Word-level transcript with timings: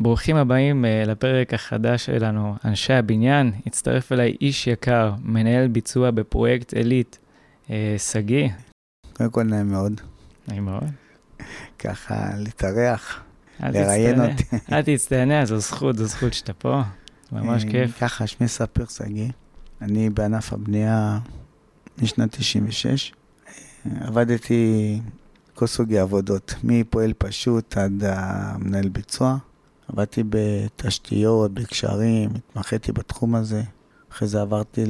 ברוכים 0.00 0.36
הבאים 0.36 0.84
uh, 0.84 1.08
לפרק 1.08 1.54
החדש 1.54 2.06
שלנו, 2.06 2.54
אנשי 2.64 2.92
הבניין. 2.92 3.52
הצטרף 3.66 4.12
אליי 4.12 4.36
איש 4.40 4.66
יקר, 4.66 5.12
מנהל 5.22 5.68
ביצוע 5.68 6.10
בפרויקט 6.10 6.74
עילית, 6.74 7.18
אה, 7.70 7.96
שגיא. 7.98 8.48
קודם 9.12 9.30
כל 9.30 9.42
נעים 9.42 9.70
מאוד. 9.70 10.00
נעים 10.48 10.64
מאוד. 10.64 10.84
ככה 11.78 12.30
להתארח, 12.36 13.20
לראיין. 13.60 14.20
אותי. 14.20 14.44
אל 14.72 14.82
תצטענה, 14.82 15.46
זו 15.46 15.58
זכות, 15.58 15.96
זו 15.96 16.06
זכות 16.06 16.34
שאתה 16.34 16.52
פה. 16.52 16.82
ממש 17.32 17.64
אה, 17.64 17.70
כיף. 17.70 17.98
ככה, 18.00 18.26
שמי 18.26 18.48
ספיר 18.48 18.86
שגיא. 18.86 19.30
אני 19.82 20.10
בענף 20.10 20.52
הבנייה 20.52 21.18
משנת 22.02 22.36
96. 22.36 23.12
אה, 23.86 24.06
עבדתי 24.06 25.00
כל 25.54 25.66
סוגי 25.66 25.98
עבודות, 25.98 26.54
מפועל 26.64 27.12
פשוט 27.18 27.76
עד 27.76 28.04
המנהל 28.04 28.88
ביצוע. 28.88 29.38
עבדתי 29.88 30.22
בתשתיות, 30.28 31.54
בקשרים, 31.54 32.30
התמחיתי 32.36 32.92
בתחום 32.92 33.34
הזה. 33.34 33.62
אחרי 34.12 34.28
זה 34.28 34.40
עברתי 34.40 34.84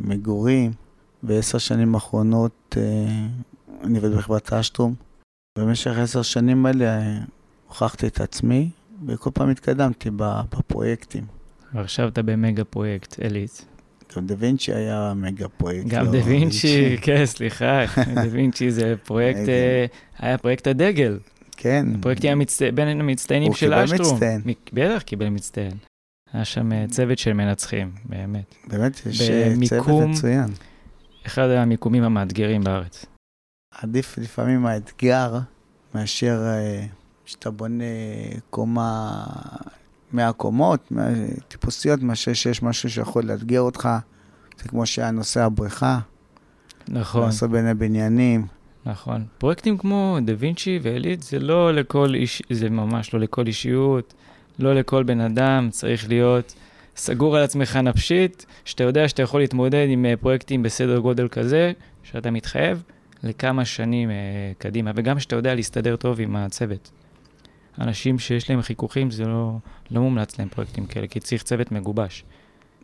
למגורים. 0.00 0.72
בעשר 1.22 1.58
שנים 1.58 1.94
האחרונות 1.94 2.76
אה, 2.76 2.82
אני 3.84 3.98
עובד 3.98 4.12
בחברת 4.16 4.52
אשטרום. 4.52 4.94
במשך 5.58 5.90
עשר 5.98 6.22
שנים 6.22 6.66
האלה 6.66 6.84
אה, 6.84 7.18
הוכחתי 7.68 8.06
את 8.06 8.20
עצמי, 8.20 8.70
וכל 9.06 9.30
פעם 9.34 9.50
התקדמתי 9.50 10.10
בפרויקטים. 10.16 11.24
ועכשיו 11.74 12.08
אתה 12.08 12.22
במגה 12.22 12.64
פרויקט 12.64 13.18
עילית. 13.18 13.64
גם 14.16 14.26
דה 14.26 14.34
וינצ'י 14.38 14.74
היה 14.74 15.12
מגה 15.16 15.48
פרויקט. 15.48 15.88
גם 15.88 16.04
לא 16.04 16.12
דה 16.12 16.18
וינצ'י, 16.24 16.96
כן, 17.02 17.26
סליחה, 17.26 17.84
דה 18.22 18.28
וינצ'י 18.30 18.70
זה 18.70 18.94
פרויקט. 19.04 19.48
אה, 19.48 19.86
היה 20.18 20.38
פרויקט 20.38 20.66
הדגל. 20.66 21.18
כן. 21.56 21.86
הפרויקט 21.98 22.24
היה 22.24 22.34
מצט- 22.34 22.62
בין 22.74 23.00
המצטיינים 23.00 23.48
הוא 23.48 23.56
של 23.56 23.66
קיבל 23.66 23.84
אשטרום. 23.84 24.14
מצטיין. 24.14 24.40
מ- 24.46 24.52
בטח 24.72 25.02
קיבל 25.02 25.28
מצטיין. 25.28 25.72
היה 26.32 26.44
שם 26.44 26.72
אה, 26.72 26.84
צוות 26.90 27.18
של 27.18 27.32
מנצחים, 27.32 27.90
באמת. 28.04 28.54
באמת, 28.68 29.00
יש 29.06 29.20
אה, 29.20 29.54
צוות 29.68 30.08
מצוין. 30.08 30.50
אחד 31.26 31.48
המיקומים 31.48 32.02
המאתגרים 32.02 32.64
בארץ. 32.64 33.04
עדיף 33.74 34.18
לפעמים 34.18 34.66
האתגר 34.66 35.38
מאשר 35.94 36.40
אה, 36.46 36.86
שאתה 37.24 37.50
בונה 37.50 37.84
קומה, 38.50 39.24
100 40.12 40.32
קומות, 40.32 40.90
100 40.90 41.04
טיפוסיות, 41.48 42.02
מאשר 42.02 42.32
שיש 42.32 42.62
משהו 42.62 42.90
שיכול 42.90 43.24
לאתגר 43.24 43.60
אותך. 43.60 43.88
זה 44.62 44.68
כמו 44.68 44.86
שהיה 44.86 45.10
נושא 45.10 45.42
הבריכה, 45.42 45.98
נכון, 46.88 47.22
לעשות 47.22 47.50
בין 47.50 47.66
הבניינים. 47.66 48.46
נכון. 48.86 49.24
פרויקטים 49.38 49.78
כמו 49.78 50.18
דה 50.24 50.32
וינצ'י 50.38 50.78
ועילית 50.82 51.22
זה 51.22 51.38
לא 51.38 51.74
לכל 51.74 52.14
איש, 52.14 52.42
זה 52.50 52.70
ממש 52.70 53.14
לא 53.14 53.20
לכל 53.20 53.46
אישיות, 53.46 54.14
לא 54.58 54.74
לכל 54.74 55.02
בן 55.02 55.20
אדם, 55.20 55.68
צריך 55.70 56.08
להיות 56.08 56.54
סגור 56.96 57.36
על 57.36 57.42
עצמך 57.42 57.76
נפשית, 57.76 58.46
שאתה 58.64 58.84
יודע 58.84 59.08
שאתה 59.08 59.22
יכול 59.22 59.40
להתמודד 59.40 59.86
עם 59.88 60.06
אה, 60.06 60.16
פרויקטים 60.16 60.62
בסדר 60.62 60.98
גודל 60.98 61.28
כזה, 61.28 61.72
שאתה 62.02 62.30
מתחייב 62.30 62.82
לכמה 63.22 63.64
שנים 63.64 64.10
אה, 64.10 64.14
קדימה, 64.58 64.90
וגם 64.94 65.20
שאתה 65.20 65.36
יודע 65.36 65.54
להסתדר 65.54 65.96
טוב 65.96 66.20
עם 66.20 66.36
הצוות. 66.36 66.90
אנשים 67.80 68.18
שיש 68.18 68.50
להם 68.50 68.62
חיכוכים, 68.62 69.10
זה 69.10 69.24
לא, 69.24 69.56
לא 69.90 70.00
מומלץ 70.00 70.38
להם 70.38 70.48
פרויקטים 70.48 70.86
כאלה, 70.86 71.06
כי 71.06 71.20
צריך 71.20 71.42
צוות 71.42 71.72
מגובש. 71.72 72.24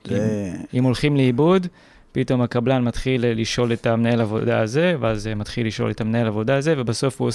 זה... 0.05 0.53
אם 0.75 0.85
הולכים 0.85 1.17
לאיבוד, 1.17 1.67
פתאום 2.13 2.43
הקבלן 2.43 2.85
מתחיל 2.85 3.25
אה, 3.25 3.35
לשאול 3.35 3.73
את 3.73 3.87
המנהל 3.87 4.21
עבודה 4.21 4.61
הזה, 4.61 4.95
ואז 5.01 5.27
אה, 5.27 5.35
מתחיל 5.35 5.67
לשאול 5.67 5.91
את 5.91 6.01
המנהל 6.01 6.27
עבודה 6.27 6.57
הזה, 6.57 6.75
ובסוף 6.79 7.21
הוא, 7.21 7.31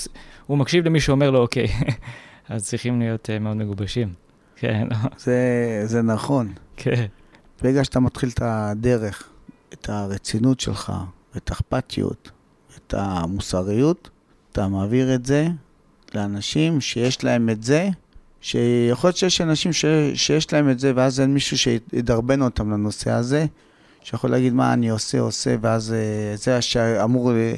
הוא 0.46 0.58
מקשיב 0.58 0.86
למי 0.86 1.00
שאומר 1.00 1.32
לו, 1.32 1.40
אוקיי. 1.40 1.68
אז 2.50 2.66
צריכים 2.66 3.00
להיות 3.00 3.30
uh, 3.30 3.40
מאוד 3.40 3.58
מגובשים. 3.58 4.14
כן, 4.60 4.88
לא, 4.92 4.98
זה, 5.18 5.82
זה 5.86 6.02
נכון. 6.02 6.54
כן, 6.78 7.06
ברגע 7.62 7.84
שאתה 7.84 8.00
מתחיל 8.00 8.30
את 8.30 8.40
הדרך, 8.42 9.30
את 9.74 9.90
הרצינות 9.90 10.60
שלך, 10.60 10.94
את 11.38 11.50
האכפתיות, 11.50 12.32
את 12.78 12.94
המוסריות, 12.98 14.10
אתה 14.52 14.68
מעביר 14.68 15.16
את 15.16 15.26
זה 15.26 15.48
לאנשים 16.16 16.82
שיש 16.82 17.24
להם 17.24 17.50
את 17.50 17.64
זה, 17.64 17.90
שיכול 18.42 19.08
להיות 19.08 19.18
שיש 19.18 19.42
אנשים 19.42 19.74
ש... 19.74 19.86
שיש 20.14 20.54
להם 20.54 20.70
את 20.70 20.80
זה, 20.80 20.92
ואז 20.96 21.20
אין 21.20 21.34
מישהו 21.34 21.58
שידרבן 21.58 22.42
אותם 22.42 22.72
לנושא 22.72 23.12
הזה, 23.12 23.46
שיכול 24.10 24.32
להגיד 24.32 24.54
מה 24.54 24.74
אני 24.74 24.90
עושה, 24.90 25.20
עושה, 25.20 25.56
ואז 25.62 25.94
אה, 25.94 26.36
זה 26.36 26.62
שאמור 26.62 27.32
אה, 27.32 27.56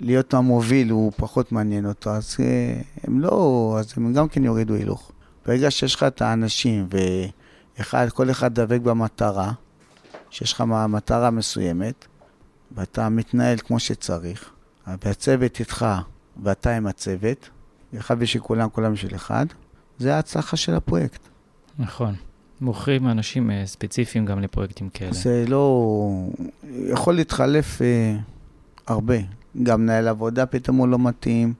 להיות 0.00 0.34
המוביל, 0.34 0.90
הוא 0.90 1.12
פחות 1.16 1.52
מעניין 1.52 1.86
אותו, 1.86 2.10
אז 2.10 2.36
אה, 2.40 2.80
הם 3.02 3.20
לא, 3.20 3.76
אז 3.78 3.92
הם 3.96 4.12
גם 4.12 4.28
כן 4.28 4.44
יורידו 4.44 4.74
הילוך. 4.74 5.12
ברגע 5.46 5.70
שיש 5.70 5.94
לך 5.94 6.02
את 6.02 6.22
האנשים, 6.22 6.88
ואחד, 7.78 8.08
כל 8.10 8.30
אחד 8.30 8.54
דבק 8.54 8.80
במטרה, 8.80 9.52
שיש 10.30 10.52
לך 10.52 10.60
מטרה 10.88 11.30
מסוימת, 11.30 12.06
ואתה 12.72 13.08
מתנהל 13.08 13.58
כמו 13.58 13.80
שצריך, 13.80 14.50
והצוות 14.86 15.60
איתך 15.60 15.86
ואתה 16.42 16.76
עם 16.76 16.86
הצוות, 16.86 17.48
אחד 17.98 18.18
בשביל 18.18 18.42
כולם, 18.42 18.68
כולם 18.68 18.92
בשביל 18.92 19.14
אחד, 19.14 19.46
זה 19.98 20.14
ההצלחה 20.16 20.56
של 20.56 20.74
הפרויקט. 20.74 21.20
נכון. 21.78 22.14
מוכרים 22.60 23.08
אנשים 23.08 23.50
uh, 23.50 23.66
ספציפיים 23.66 24.24
גם 24.24 24.40
לפרויקטים 24.40 24.88
כאלה. 24.88 25.12
זה 25.12 25.44
לא... 25.48 26.28
יכול 26.86 27.14
להתחלף 27.14 27.82
אה, 27.82 28.16
הרבה. 28.86 29.16
גם 29.62 29.82
מנהל 29.82 30.08
עבודה 30.08 30.46
פתאום 30.46 30.76
הוא 30.76 30.88
לא 30.88 30.98
מתאים, 30.98 31.54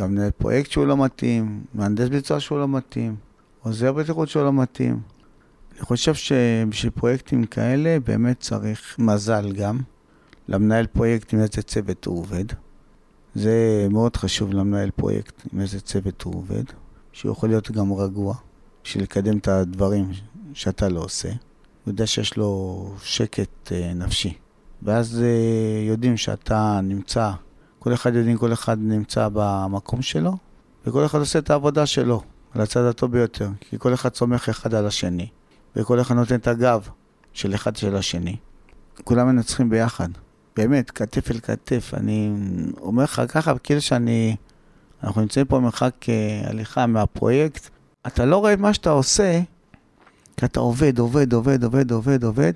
גם 0.00 0.14
מנהל 0.14 0.30
פרויקט 0.30 0.70
שהוא 0.70 0.86
לא 0.86 1.04
מתאים, 1.04 1.64
מהנדס 1.74 2.08
ביצוע 2.08 2.40
שהוא 2.40 2.58
לא 2.58 2.68
מתאים, 2.68 3.16
עוזר 3.62 3.92
בטיחות 3.92 4.28
שהוא 4.28 4.42
לא 4.42 4.52
מתאים. 4.52 5.00
אני 5.76 5.86
חושב 5.86 6.14
שבשביל 6.14 6.90
פרויקטים 6.90 7.44
כאלה 7.44 8.00
באמת 8.04 8.40
צריך 8.40 8.96
מזל 8.98 9.52
גם. 9.52 9.78
למנהל 10.48 10.86
פרויקט 10.86 11.34
עם 11.34 11.40
איזה 11.40 11.62
צוות 11.62 12.04
הוא 12.04 12.18
עובד. 12.18 12.44
זה 13.34 13.86
מאוד 13.90 14.16
חשוב 14.16 14.52
למנהל 14.52 14.90
פרויקט 14.90 15.42
עם 15.52 15.60
איזה 15.60 15.80
צוות 15.80 16.22
הוא 16.22 16.34
עובד, 16.34 16.64
שהוא 17.12 17.32
יכול 17.32 17.48
להיות 17.48 17.70
גם 17.70 17.92
רגוע, 17.92 18.34
בשביל 18.84 19.02
לקדם 19.02 19.38
את 19.38 19.48
הדברים 19.48 20.10
שאתה 20.54 20.88
לא 20.88 21.00
עושה. 21.00 21.28
הוא 21.28 21.92
יודע 21.92 22.06
שיש 22.06 22.36
לו 22.36 22.94
שקט 23.02 23.72
אה, 23.72 23.92
נפשי. 23.94 24.34
ואז 24.82 25.22
אה, 25.22 25.86
יודעים 25.88 26.16
שאתה 26.16 26.80
נמצא, 26.82 27.30
כל 27.78 27.94
אחד 27.94 28.14
יודעים, 28.14 28.36
כל 28.36 28.52
אחד 28.52 28.78
נמצא 28.80 29.28
במקום 29.32 30.02
שלו, 30.02 30.32
וכל 30.86 31.06
אחד 31.06 31.18
עושה 31.18 31.38
את 31.38 31.50
העבודה 31.50 31.86
שלו, 31.86 32.22
על 32.54 32.60
הצד 32.60 32.84
הטוב 32.84 33.12
ביותר. 33.12 33.48
כי 33.60 33.76
כל 33.78 33.94
אחד 33.94 34.14
סומך 34.14 34.48
אחד 34.48 34.74
על 34.74 34.86
השני, 34.86 35.28
וכל 35.76 36.00
אחד 36.00 36.14
נותן 36.14 36.34
את 36.34 36.46
הגב 36.46 36.88
של 37.32 37.54
אחד 37.54 37.76
של 37.76 37.96
השני. 37.96 38.36
כולם 39.04 39.26
מנצחים 39.26 39.70
ביחד. 39.70 40.08
באמת, 40.56 40.90
כתף 40.90 41.30
אל 41.30 41.40
כתף. 41.40 41.94
אני 41.94 42.30
אומר 42.80 43.04
לך 43.04 43.22
ככה, 43.28 43.58
כאילו 43.58 43.80
שאני... 43.80 44.36
אנחנו 45.04 45.20
נמצאים 45.20 45.46
פה 45.46 45.60
מרחק 45.60 45.94
אה, 46.08 46.42
הליכה 46.50 46.86
מהפרויקט. 46.86 47.68
אתה 48.06 48.24
לא 48.24 48.36
רואה 48.36 48.56
מה 48.56 48.74
שאתה 48.74 48.90
עושה, 48.90 49.40
כי 50.38 50.44
אתה 50.44 50.60
עובד, 50.60 50.98
עובד, 50.98 51.32
עובד, 51.32 51.64
עובד, 51.64 51.90
עובד, 51.92 52.24
עובד. 52.24 52.52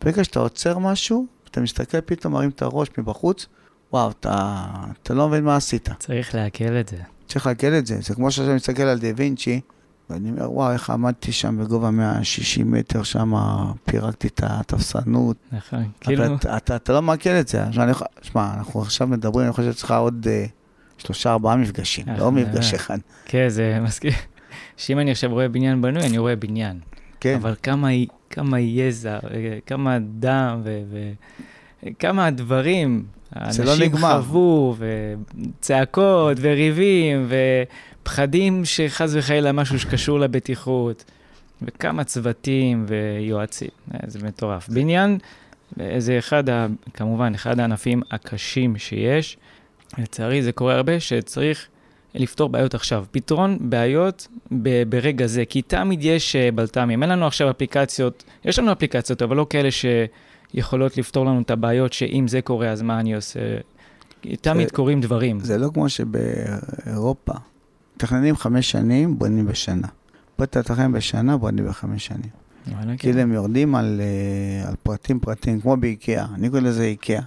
ברגע 0.00 0.24
שאתה 0.24 0.40
עוצר 0.40 0.78
משהו, 0.78 1.26
אתה 1.50 1.60
מסתכל, 1.60 2.00
פתאום 2.00 2.32
מרים 2.32 2.50
את 2.50 2.62
הראש 2.62 2.88
מבחוץ, 2.98 3.46
וואו, 3.92 4.10
אתה, 4.10 4.62
אתה 5.02 5.14
לא 5.14 5.28
מבין 5.28 5.44
מה 5.44 5.56
עשית. 5.56 5.88
צריך 5.98 6.34
לעכל 6.34 6.64
את 6.80 6.88
זה. 6.88 6.96
צריך 7.26 7.46
לעכל 7.46 7.66
את 7.66 7.86
זה. 7.86 8.00
זה 8.00 8.14
כמו 8.14 8.30
שאתה 8.30 8.54
מסתכל 8.54 8.82
על 8.82 8.98
דה 8.98 9.08
וינצ'י, 9.16 9.60
ואני 10.10 10.30
אומר, 10.30 10.52
וואו, 10.52 10.72
איך 10.72 10.90
עמדתי 10.90 11.32
שם 11.32 11.58
בגובה 11.58 11.90
160 11.90 12.70
מטר, 12.70 13.02
שם 13.02 13.32
פירקתי 13.84 14.28
את 14.28 14.40
התפסנות. 14.44 15.36
נכון. 15.52 15.84
כאילו, 16.00 16.24
אתה, 16.24 16.34
אתה, 16.34 16.56
אתה, 16.56 16.76
אתה 16.76 16.92
לא 16.92 17.02
מעכל 17.02 17.30
את 17.30 17.48
זה. 17.48 17.64
שמע, 18.22 18.54
אנחנו 18.58 18.82
עכשיו 18.82 19.06
מדברים, 19.06 19.46
אני 19.46 19.52
חושב 19.52 19.72
שצריך 19.72 19.90
עוד 19.90 20.26
אה, 20.30 20.46
שלושה, 20.98 21.32
ארבעה 21.32 21.56
מפגשים, 21.56 22.08
אה, 22.08 22.18
לא 22.18 22.30
באמת. 22.30 22.48
מפגש 22.48 22.74
אחד. 22.74 22.98
כן, 23.24 23.48
זה 23.48 23.78
מזכיר. 23.82 24.12
שאם 24.76 24.98
אני 24.98 25.10
עכשיו 25.10 25.30
רואה 25.30 25.48
בניין 25.48 25.82
בנוי, 25.82 26.06
אני 26.06 26.18
רואה 26.18 26.36
בניין. 26.36 26.80
כן, 27.20 27.34
אבל 27.34 27.54
כמה, 27.62 27.88
כמה 28.30 28.60
יזע, 28.60 29.18
אה, 29.30 29.58
כמה 29.66 29.98
דם 29.98 30.62
וכמה 31.86 32.30
דברים. 32.30 33.04
זה 33.48 33.64
לא 33.64 33.72
אנשים 33.72 33.86
נגמר. 33.86 34.22
חוו, 34.22 34.76
וצעקות, 34.78 36.36
וריבים, 36.40 37.28
ופחדים 38.02 38.64
שחס 38.64 39.10
וחלילה 39.14 39.52
משהו 39.52 39.78
שקשור 39.78 40.20
לבטיחות, 40.20 41.04
וכמה 41.62 42.04
צוותים 42.04 42.86
ויועצים, 42.88 43.70
אה, 43.94 43.98
זה 44.06 44.18
מטורף. 44.26 44.68
בניין 44.68 45.18
זה 45.98 46.18
אחד, 46.18 46.48
ה, 46.48 46.66
כמובן, 46.94 47.34
אחד 47.34 47.60
הענפים 47.60 48.02
הקשים 48.10 48.78
שיש. 48.78 49.36
לצערי 49.98 50.42
זה 50.42 50.52
קורה 50.52 50.74
הרבה, 50.74 51.00
שצריך 51.00 51.68
לפתור 52.14 52.48
בעיות 52.48 52.74
עכשיו. 52.74 53.04
פתרון 53.10 53.56
בעיות 53.60 54.28
ב- 54.62 54.82
ברגע 54.90 55.26
זה, 55.26 55.44
כי 55.48 55.62
תמיד 55.62 56.04
יש 56.04 56.36
אה, 56.36 56.50
בלת"מים. 56.54 57.02
אין 57.02 57.10
לנו 57.10 57.26
עכשיו 57.26 57.50
אפליקציות, 57.50 58.24
יש 58.44 58.58
לנו 58.58 58.72
אפליקציות, 58.72 59.22
אבל 59.22 59.36
לא 59.36 59.46
כאלה 59.50 59.68
שיכולות 59.70 60.96
לפתור 60.98 61.26
לנו 61.26 61.40
את 61.40 61.50
הבעיות, 61.50 61.92
שאם 61.92 62.28
זה 62.28 62.42
קורה, 62.42 62.68
אז 62.68 62.82
מה 62.82 63.00
אני 63.00 63.14
עושה? 63.14 63.40
כי 64.22 64.36
תמיד 64.36 64.68
זה- 64.68 64.74
קורים 64.74 65.00
דברים. 65.00 65.40
זה 65.40 65.58
לא 65.58 65.68
כמו 65.74 65.88
שבאירופה, 65.88 67.32
מתכננים 67.96 68.36
חמש 68.36 68.70
שנים, 68.70 69.18
בונים 69.18 69.46
בשנה. 69.46 69.88
לשפר 70.38 70.60
את 70.60 70.70
החיים 70.70 70.92
בשנה, 70.92 71.36
בונים 71.36 71.66
בחמש 71.66 72.06
שנים. 72.06 72.30
כאילו 72.98 73.20
הם 73.20 73.32
יורדים 73.32 73.74
על, 73.74 74.00
אה, 74.00 74.68
על 74.68 74.74
פרטים 74.82 75.20
פרטים, 75.20 75.60
כמו 75.60 75.76
באיקאה, 75.76 76.26
אני 76.34 76.48
קורא 76.50 76.60
לזה 76.60 76.84
איקאה. 76.84 77.20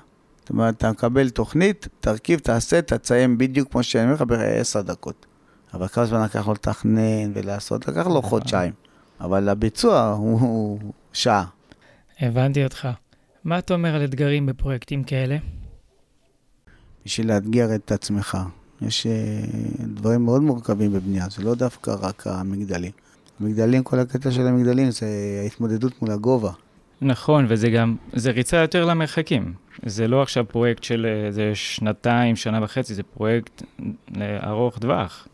זאת 0.44 0.50
אומרת, 0.50 0.78
אתה 0.78 0.92
מקבל 0.92 1.30
תוכנית, 1.30 1.88
תרכיב, 2.00 2.40
תעשה, 2.40 2.82
תציין 2.82 3.38
בדיוק 3.38 3.72
כמו 3.72 3.84
שאני 3.84 4.04
אומר 4.04 4.14
לך 4.14 4.22
בעשר 4.22 4.82
דקות. 4.82 5.26
אבל 5.74 5.88
כמה 5.88 6.06
זמן 6.06 6.24
לקח 6.24 6.48
לו 6.48 6.54
לתכנן 6.54 7.32
ולעשות? 7.34 7.88
לקח 7.88 8.08
לו 8.08 8.22
חודשיים. 8.22 8.74
אבל 9.22 9.50
הביצוע 9.50 10.02
הוא, 10.18 10.40
הוא 10.40 10.80
שעה. 11.14 11.46
הבנתי 12.20 12.64
אותך. 12.64 12.88
מה 13.44 13.60
אתה 13.60 13.74
אומר 13.74 13.96
על 13.96 14.04
אתגרים 14.04 14.46
בפרויקטים 14.46 15.04
כאלה? 15.04 15.38
בשביל 17.06 17.28
לאתגר 17.28 17.76
את 17.76 17.92
עצמך. 17.92 18.38
יש 18.82 19.08
אה, 19.08 19.12
דברים 19.80 20.26
מאוד 20.26 20.42
מורכבים 20.42 20.94
בבנייה, 20.94 21.26
זה 21.30 21.44
לא 21.44 21.56
דווקא 21.56 21.96
רק 22.00 22.28
המגדלים. 22.28 22.92
המגדלים, 23.40 23.84
כל 23.84 24.00
הקטע 24.00 24.32
של 24.32 24.48
המגדלים 24.48 24.92
זה 24.92 25.08
ההתמודדות 25.44 26.02
מול 26.02 26.12
הגובה. 26.12 26.52
נכון, 27.04 27.46
וזה 27.50 27.70
גם, 27.70 27.96
זה 28.14 28.32
ריצה 28.32 28.58
יותר 28.58 28.86
למרחקים. 28.86 29.54
זה 29.86 30.08
לא 30.08 30.22
עכשיו 30.22 30.46
פרויקט 30.48 30.84
של 30.84 31.06
איזה 31.26 31.52
שנתיים, 31.54 32.36
שנה 32.36 32.64
וחצי, 32.64 32.94
זה 32.94 33.04
פרויקט 33.04 33.64
ארוך 34.44 34.80
טווח. 34.80 35.28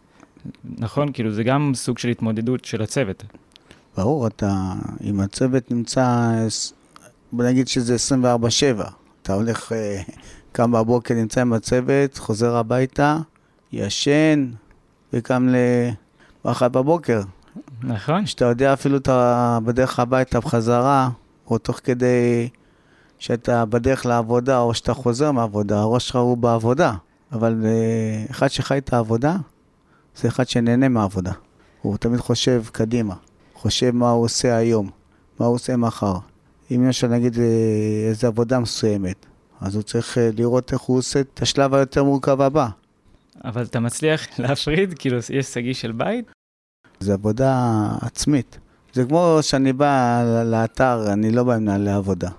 נכון? 0.78 1.12
כאילו, 1.14 1.32
זה 1.32 1.44
גם 1.44 1.72
סוג 1.76 1.98
של 1.98 2.10
התמודדות 2.10 2.66
של 2.66 2.82
הצוות. 2.82 3.24
ברור, 3.98 4.28
אתה, 4.28 4.54
אם 5.04 5.20
הצוות 5.20 5.72
נמצא, 5.72 6.32
בוא 7.32 7.46
נגיד 7.46 7.68
שזה 7.68 7.96
24-7, 8.80 8.90
אתה 9.22 9.34
הולך, 9.34 9.72
אה, 9.72 10.02
קם 10.52 10.72
בבוקר, 10.72 11.14
נמצא 11.14 11.42
עם 11.42 11.54
הצוות, 11.54 12.18
חוזר 12.18 12.56
הביתה, 12.56 13.18
ישן, 13.72 14.52
וקם 15.14 15.48
ל-1 15.50 16.68
בבוקר. 16.68 17.22
נכון. 17.84 18.26
שאתה 18.26 18.46
יודע 18.46 18.74
אפילו 18.74 18.98
אתה 18.98 19.60
בדרך 19.66 20.00
הביתה 20.00 20.40
בחזרה, 20.40 21.10
או 21.50 21.58
תוך 21.58 21.80
כדי 21.84 22.50
שאתה 23.20 23.66
בדרך 23.66 24.06
לעבודה, 24.06 24.60
או 24.60 24.74
שאתה 24.74 24.94
חוזר 24.94 25.32
מהעבודה, 25.32 25.80
הראש 25.80 26.08
שלך 26.08 26.16
הוא 26.16 26.38
בעבודה. 26.38 26.94
אבל 27.32 27.66
אה, 27.66 28.26
אחד 28.32 28.48
שחי 28.48 28.78
את 28.78 28.94
העבודה, 28.94 29.36
זה 30.16 30.28
אחד 30.28 30.48
שנהנה 30.48 30.90
מהעבודה. 30.90 31.32
הוא 31.82 31.98
תמיד 31.98 32.20
חושב 32.20 32.64
קדימה, 32.72 33.16
חושב 33.54 33.92
מה 33.92 34.10
הוא 34.10 34.24
עושה 34.24 34.56
היום, 34.56 34.90
מה 35.40 35.46
הוא 35.46 35.56
עושה 35.56 35.78
מחר. 35.78 36.16
אם 36.72 36.90
יש 36.90 37.04
לו 37.04 37.10
נגיד 37.10 37.40
אה, 37.40 37.46
איזו 38.10 38.28
עבודה 38.28 38.60
מסוימת, 38.60 39.26
אז 39.62 39.76
הוא 39.76 39.84
צריך 39.84 40.18
אה, 40.18 40.30
לראות 40.38 40.74
איך 40.74 40.82
הוא 40.82 40.98
עושה 40.98 41.20
את 41.20 41.42
השלב 41.42 41.74
היותר 41.74 42.04
מורכב 42.04 42.42
הבא. 42.42 42.68
אבל 43.44 43.64
אתה 43.64 43.80
מצליח 43.80 44.40
להפריד? 44.40 44.94
כאילו, 45.00 45.18
יש 45.30 45.46
שגיא 45.46 45.74
של 45.74 45.92
בית? 45.92 46.32
זה 47.00 47.14
עבודה 47.14 47.86
עצמית. 48.02 48.60
זה 48.94 49.06
כמו 49.06 49.38
שאני 49.42 49.74
בא 49.74 50.24
לאתר, 50.46 51.14
אני 51.14 51.32
לא 51.32 51.44
בא 51.44 51.56
עם 51.56 51.66
נעלי 51.66 51.92
עבודה. 51.92 52.30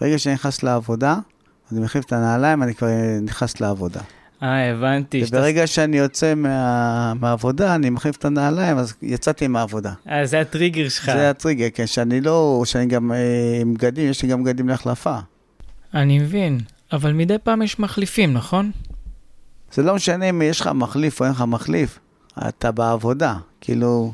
ברגע 0.00 0.18
שאני 0.18 0.34
נכנס 0.34 0.62
לעבודה, 0.62 1.18
אני 1.72 1.80
מחליף 1.80 2.04
את 2.04 2.12
הנעליים, 2.12 2.62
אני 2.62 2.74
כבר 2.74 2.88
נכנס 3.22 3.60
לעבודה. 3.60 4.00
אה, 4.42 4.70
הבנתי. 4.70 5.24
וברגע 5.28 5.66
שאתה... 5.66 5.74
שאני 5.74 5.98
יוצא 5.98 6.34
מה... 6.34 7.14
מהעבודה, 7.14 7.74
אני 7.74 7.90
מחליף 7.90 8.16
את 8.16 8.24
הנעליים, 8.24 8.78
אז 8.78 8.94
יצאתי 9.02 9.48
מהעבודה. 9.48 9.92
אה, 10.10 10.26
זה 10.26 10.40
הטריגר 10.40 10.88
שלך. 10.88 11.04
זה 11.04 11.30
הטריגר, 11.30 11.66
כן, 11.74 11.86
שאני 11.86 12.20
לא, 12.20 12.62
שאני 12.64 12.86
גם 12.86 13.12
אה, 13.12 13.58
עם 13.60 13.74
בגדים, 13.74 14.10
יש 14.10 14.22
לי 14.22 14.28
גם 14.28 14.44
בגדים 14.44 14.68
להחלפה. 14.68 15.18
אני 15.94 16.18
מבין, 16.18 16.60
אבל 16.92 17.12
מדי 17.12 17.36
פעם 17.42 17.62
יש 17.62 17.78
מחליפים, 17.78 18.32
נכון? 18.32 18.70
זה 19.72 19.82
לא 19.82 19.94
משנה 19.94 20.30
אם 20.30 20.42
יש 20.42 20.60
לך 20.60 20.66
מחליף 20.66 21.20
או 21.20 21.24
אין 21.24 21.32
לך 21.32 21.44
מחליף, 21.46 21.98
אתה 22.48 22.72
בעבודה. 22.72 23.36
כאילו, 23.60 24.12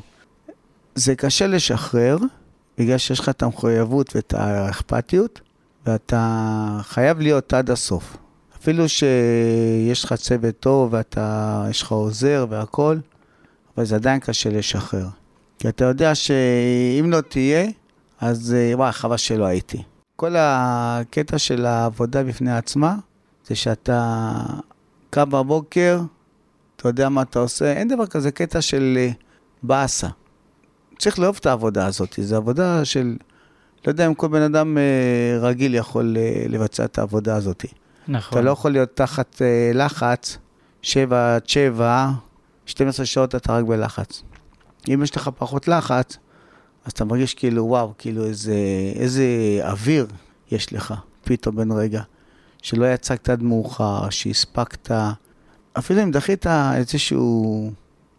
זה 0.95 1.15
קשה 1.15 1.47
לשחרר, 1.47 2.17
בגלל 2.77 2.97
שיש 2.97 3.19
לך 3.19 3.29
את 3.29 3.43
המחויבות 3.43 4.15
ואת 4.15 4.33
האכפתיות, 4.33 5.41
ואתה 5.85 6.79
חייב 6.81 7.19
להיות 7.19 7.53
עד 7.53 7.69
הסוף. 7.69 8.17
אפילו 8.57 8.89
שיש 8.89 10.03
לך 10.03 10.13
צוות 10.13 10.59
טוב 10.59 10.93
ואתה, 10.93 11.65
יש 11.69 11.81
לך 11.81 11.91
עוזר 11.91 12.45
והכול, 12.49 13.01
אבל 13.77 13.85
זה 13.85 13.95
עדיין 13.95 14.19
קשה 14.19 14.49
לשחרר. 14.49 15.07
כי 15.59 15.69
אתה 15.69 15.85
יודע 15.85 16.15
שאם 16.15 17.11
לא 17.11 17.21
תהיה, 17.21 17.65
אז 18.21 18.55
וואי, 18.73 18.91
חבל 18.91 19.17
שלא 19.17 19.45
הייתי. 19.45 19.83
כל 20.15 20.35
הקטע 20.37 21.37
של 21.37 21.65
העבודה 21.65 22.23
בפני 22.23 22.57
עצמה, 22.57 22.95
זה 23.47 23.55
שאתה 23.55 24.31
קם 25.09 25.29
בבוקר, 25.29 26.01
אתה 26.75 26.89
יודע 26.89 27.09
מה 27.09 27.21
אתה 27.21 27.39
עושה, 27.39 27.73
אין 27.73 27.87
דבר 27.87 28.07
כזה 28.07 28.31
קטע 28.31 28.61
של 28.61 28.97
באסה. 29.63 30.07
צריך 30.97 31.19
לאהוב 31.19 31.37
את 31.39 31.45
העבודה 31.45 31.85
הזאת, 31.85 32.19
זו 32.21 32.35
עבודה 32.35 32.85
של, 32.85 33.15
לא 33.87 33.91
יודע 33.91 34.07
אם 34.07 34.13
כל 34.13 34.27
בן 34.27 34.41
אדם 34.41 34.77
אה, 34.77 35.39
רגיל 35.39 35.75
יכול 35.75 36.17
אה, 36.17 36.45
לבצע 36.49 36.85
את 36.85 36.97
העבודה 36.97 37.35
הזאת. 37.35 37.65
נכון. 38.07 38.39
אתה 38.39 38.45
לא 38.45 38.51
יכול 38.51 38.71
להיות 38.71 38.89
תחת 38.93 39.41
אה, 39.41 39.71
לחץ, 39.73 40.37
7 40.81 41.35
עד 41.35 41.49
7, 41.49 42.11
12 42.65 43.05
שעות 43.05 43.35
אתה 43.35 43.57
רק 43.57 43.65
בלחץ. 43.65 44.23
אם 44.93 45.03
יש 45.03 45.15
לך 45.15 45.29
פחות 45.37 45.67
לחץ, 45.67 46.17
אז 46.85 46.91
אתה 46.91 47.05
מרגיש 47.05 47.33
כאילו, 47.33 47.65
וואו, 47.65 47.93
כאילו 47.97 48.25
איזה, 48.25 48.55
איזה 48.95 49.25
אוויר 49.61 50.07
יש 50.51 50.73
לך, 50.73 50.93
פתאום 51.23 51.55
בן 51.55 51.71
רגע. 51.71 52.01
שלא 52.61 52.93
יצגת 52.93 53.29
עד 53.29 53.43
מאוחר, 53.43 54.09
שהספקת, 54.09 54.91
אפילו 55.73 56.03
אם 56.03 56.11
דחית 56.11 56.47
איזשהו 56.75 57.71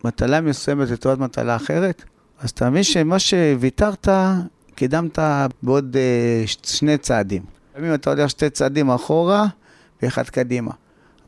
מטלה 0.04 0.40
מסוימת 0.40 0.90
לטובת 0.90 1.18
מטלה 1.18 1.56
אחרת, 1.56 2.04
אז 2.40 2.50
אתה 2.50 2.70
מבין 2.70 2.82
שמה 2.82 3.18
שוויתרת, 3.18 4.08
קידמת 4.74 5.18
בעוד 5.62 5.96
uh, 5.96 6.66
שני 6.66 6.98
צעדים. 6.98 7.42
לפעמים 7.70 7.94
אתה 7.94 8.10
הולך 8.10 8.30
שתי 8.30 8.50
צעדים 8.50 8.90
אחורה 8.90 9.46
ואחד 10.02 10.28
קדימה. 10.28 10.70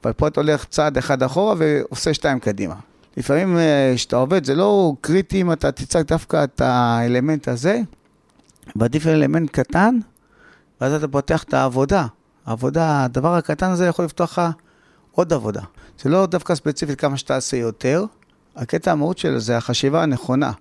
אבל 0.04 0.12
פה 0.12 0.28
אתה 0.28 0.40
הולך 0.40 0.64
צעד 0.64 0.98
אחד 0.98 1.22
אחורה 1.22 1.54
ועושה 1.58 2.14
שתיים 2.14 2.38
קדימה. 2.38 2.74
לפעמים 3.16 3.58
כשאתה 3.94 4.16
uh, 4.16 4.18
עובד, 4.18 4.44
זה 4.44 4.54
לא 4.54 4.94
קריטי 5.00 5.40
אם 5.40 5.52
אתה 5.52 5.72
תצעק 5.72 6.08
דווקא 6.08 6.44
את 6.44 6.60
האלמנט 6.60 7.48
הזה, 7.48 7.80
ועדיף 8.76 9.06
אלמנט 9.06 9.50
קטן, 9.50 9.98
ואז 10.80 10.92
אתה 10.92 11.08
פותח 11.08 11.42
את 11.42 11.54
העבודה. 11.54 12.06
העבודה, 12.46 13.04
הדבר 13.04 13.34
הקטן 13.34 13.70
הזה 13.70 13.86
יכול 13.86 14.04
לפתוח 14.04 14.32
לך 14.32 14.42
עוד 15.12 15.32
עבודה. 15.32 15.62
זה 16.02 16.10
לא 16.10 16.26
דווקא 16.26 16.54
ספציפית 16.54 17.00
כמה 17.00 17.16
שתעשה 17.16 17.56
יותר, 17.56 18.04
הקטע 18.56 18.92
המהות 18.92 19.18
שלו 19.18 19.40
זה 19.40 19.56
החשיבה 19.56 20.02
הנכונה. 20.02 20.52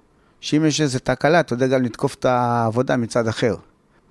שאם 0.45 0.65
יש 0.65 0.81
איזו 0.81 0.99
תקלה, 0.99 1.39
אתה 1.39 1.53
יודע 1.53 1.67
גם 1.67 1.83
לתקוף 1.83 2.15
את 2.15 2.25
העבודה 2.25 2.97
מצד 2.97 3.27
אחר. 3.27 3.55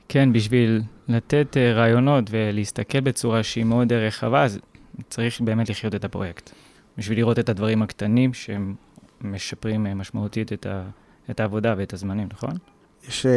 כן, 0.08 0.32
בשביל 0.32 0.82
לתת 1.08 1.46
uh, 1.56 1.76
רעיונות 1.76 2.24
ולהסתכל 2.30 3.00
בצורה 3.00 3.42
שהיא 3.42 3.64
מאוד 3.64 3.92
רחבה, 3.92 4.44
אז 4.44 4.58
צריך 5.10 5.40
באמת 5.40 5.70
לחיות 5.70 5.94
את 5.94 6.04
הפרויקט. 6.04 6.50
בשביל 6.98 7.18
לראות 7.18 7.38
את 7.38 7.48
הדברים 7.48 7.82
הקטנים 7.82 8.34
שהם 8.34 8.74
משפרים 9.20 9.86
uh, 9.86 9.94
משמעותית 9.94 10.52
את, 10.52 10.66
ה, 10.66 10.82
את 11.30 11.40
העבודה 11.40 11.74
ואת 11.78 11.92
הזמנים, 11.92 12.28
נכון? 12.32 12.56
יש 13.08 13.26
uh, 13.26 13.28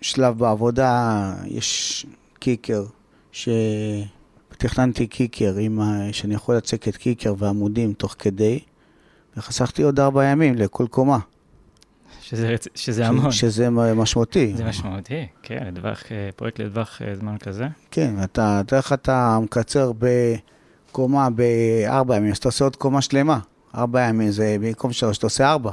שלב 0.00 0.38
בעבודה, 0.38 1.34
יש 1.44 2.06
קיקר, 2.38 2.84
שתכננתי 3.32 5.06
קיקר, 5.06 5.54
עם, 5.56 5.80
שאני 6.12 6.34
יכול 6.34 6.56
לצק 6.56 6.88
את 6.88 6.96
קיקר 6.96 7.34
ועמודים 7.38 7.92
תוך 7.92 8.16
כדי, 8.18 8.58
וחסכתי 9.36 9.82
עוד 9.82 10.00
ארבע 10.00 10.24
ימים 10.24 10.54
לכל 10.54 10.86
קומה. 10.86 11.18
שזה, 12.22 12.56
שזה 12.74 13.06
המון. 13.06 13.30
שזה 13.30 13.70
משמעותי. 13.70 14.52
זה 14.56 14.64
משמעותי, 14.64 15.26
כן, 15.42 15.64
לדווח, 15.66 16.02
פרויקט 16.36 16.60
לטווח 16.60 17.00
זמן 17.14 17.38
כזה. 17.38 17.68
כן, 17.90 18.14
אתה, 18.24 18.60
אתה 18.60 18.76
איך 18.76 18.92
אתה 18.92 19.38
מקצר 19.42 19.92
בקומה 19.98 21.28
בארבע 21.30 22.16
ימים, 22.16 22.30
אז 22.30 22.36
אתה 22.36 22.48
עושה 22.48 22.64
עוד 22.64 22.76
קומה 22.76 23.02
שלמה. 23.02 23.38
ארבע 23.74 24.00
ימים 24.08 24.30
זה 24.30 24.56
במקום 24.60 24.92
שלוש, 24.92 25.18
אתה 25.18 25.26
עושה 25.26 25.50
ארבע. 25.50 25.70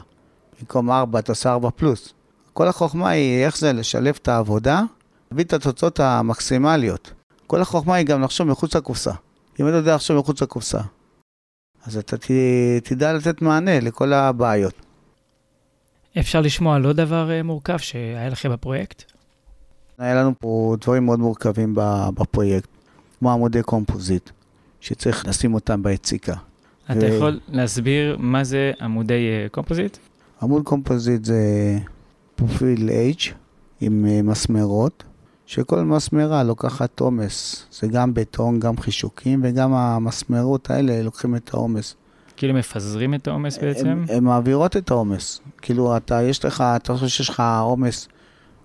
במקום 0.59 0.91
ארבע, 0.91 1.19
אתה 1.19 1.31
עושה 1.31 1.51
ארבע 1.51 1.69
פלוס. 1.75 2.13
כל 2.53 2.67
החוכמה 2.67 3.09
היא 3.09 3.45
איך 3.45 3.57
זה 3.57 3.73
לשלב 3.73 4.17
את 4.21 4.27
העבודה, 4.27 4.81
להביא 5.31 5.43
את 5.43 5.53
התוצאות 5.53 5.99
המקסימליות. 5.99 7.13
כל 7.47 7.61
החוכמה 7.61 7.95
היא 7.95 8.05
גם 8.05 8.21
לחשוב 8.21 8.47
מחוץ 8.47 8.75
לקופסה. 8.75 9.11
אם 9.59 9.67
אתה 9.67 9.75
יודע 9.75 9.95
לחשוב 9.95 10.17
מחוץ 10.17 10.41
לקופסה, 10.41 10.79
אז 11.85 11.97
אתה 11.97 12.17
ת, 12.17 12.31
תדע 12.83 13.13
לתת 13.13 13.41
מענה 13.41 13.79
לכל 13.79 14.13
הבעיות. 14.13 14.88
אפשר 16.19 16.41
לשמוע 16.41 16.75
על 16.75 16.85
עוד 16.85 16.95
דבר 16.95 17.29
מורכב 17.43 17.77
שהיה 17.77 18.29
לכם 18.29 18.51
בפרויקט? 18.51 19.03
היה 19.97 20.15
לנו 20.15 20.31
פה 20.39 20.75
דברים 20.81 21.05
מאוד 21.05 21.19
מורכבים 21.19 21.75
בפרויקט, 22.13 22.69
כמו 23.19 23.31
עמודי 23.31 23.63
קומפוזיט, 23.63 24.29
שצריך 24.81 25.27
לשים 25.27 25.53
אותם 25.53 25.83
ביציקה. 25.83 26.35
אתה 26.85 26.99
ו... 26.99 27.05
יכול 27.05 27.39
להסביר 27.47 28.17
מה 28.19 28.43
זה 28.43 28.71
עמודי 28.81 29.21
קומפוזיט? 29.51 29.97
עמוד 30.41 30.63
קומפוזיט 30.63 31.25
זה 31.25 31.39
פרופיל 32.35 32.89
H 33.17 33.23
עם 33.81 34.05
מסמרות, 34.27 35.03
שכל 35.45 35.81
מסמרה 35.81 36.43
לוקחת 36.43 36.99
עומס. 36.99 37.65
זה 37.71 37.87
גם 37.87 38.13
בטון, 38.13 38.59
גם 38.59 38.77
חישוקים, 38.77 39.41
וגם 39.43 39.73
המסמרות 39.73 40.69
האלה 40.69 41.01
לוקחים 41.01 41.35
את 41.35 41.53
העומס. 41.53 41.95
כאילו 42.39 42.53
מפזרים 42.53 43.13
את 43.13 43.27
העומס 43.27 43.57
בעצם? 43.57 44.03
הן 44.09 44.23
מעבירות 44.23 44.77
את 44.77 44.91
העומס. 44.91 45.41
כאילו, 45.61 45.97
אתה, 45.97 46.23
יש 46.23 46.45
לך, 46.45 46.61
אתה 46.61 46.93
חושב 46.93 47.07
שיש 47.07 47.29
לך 47.29 47.43
עומס 47.61 48.07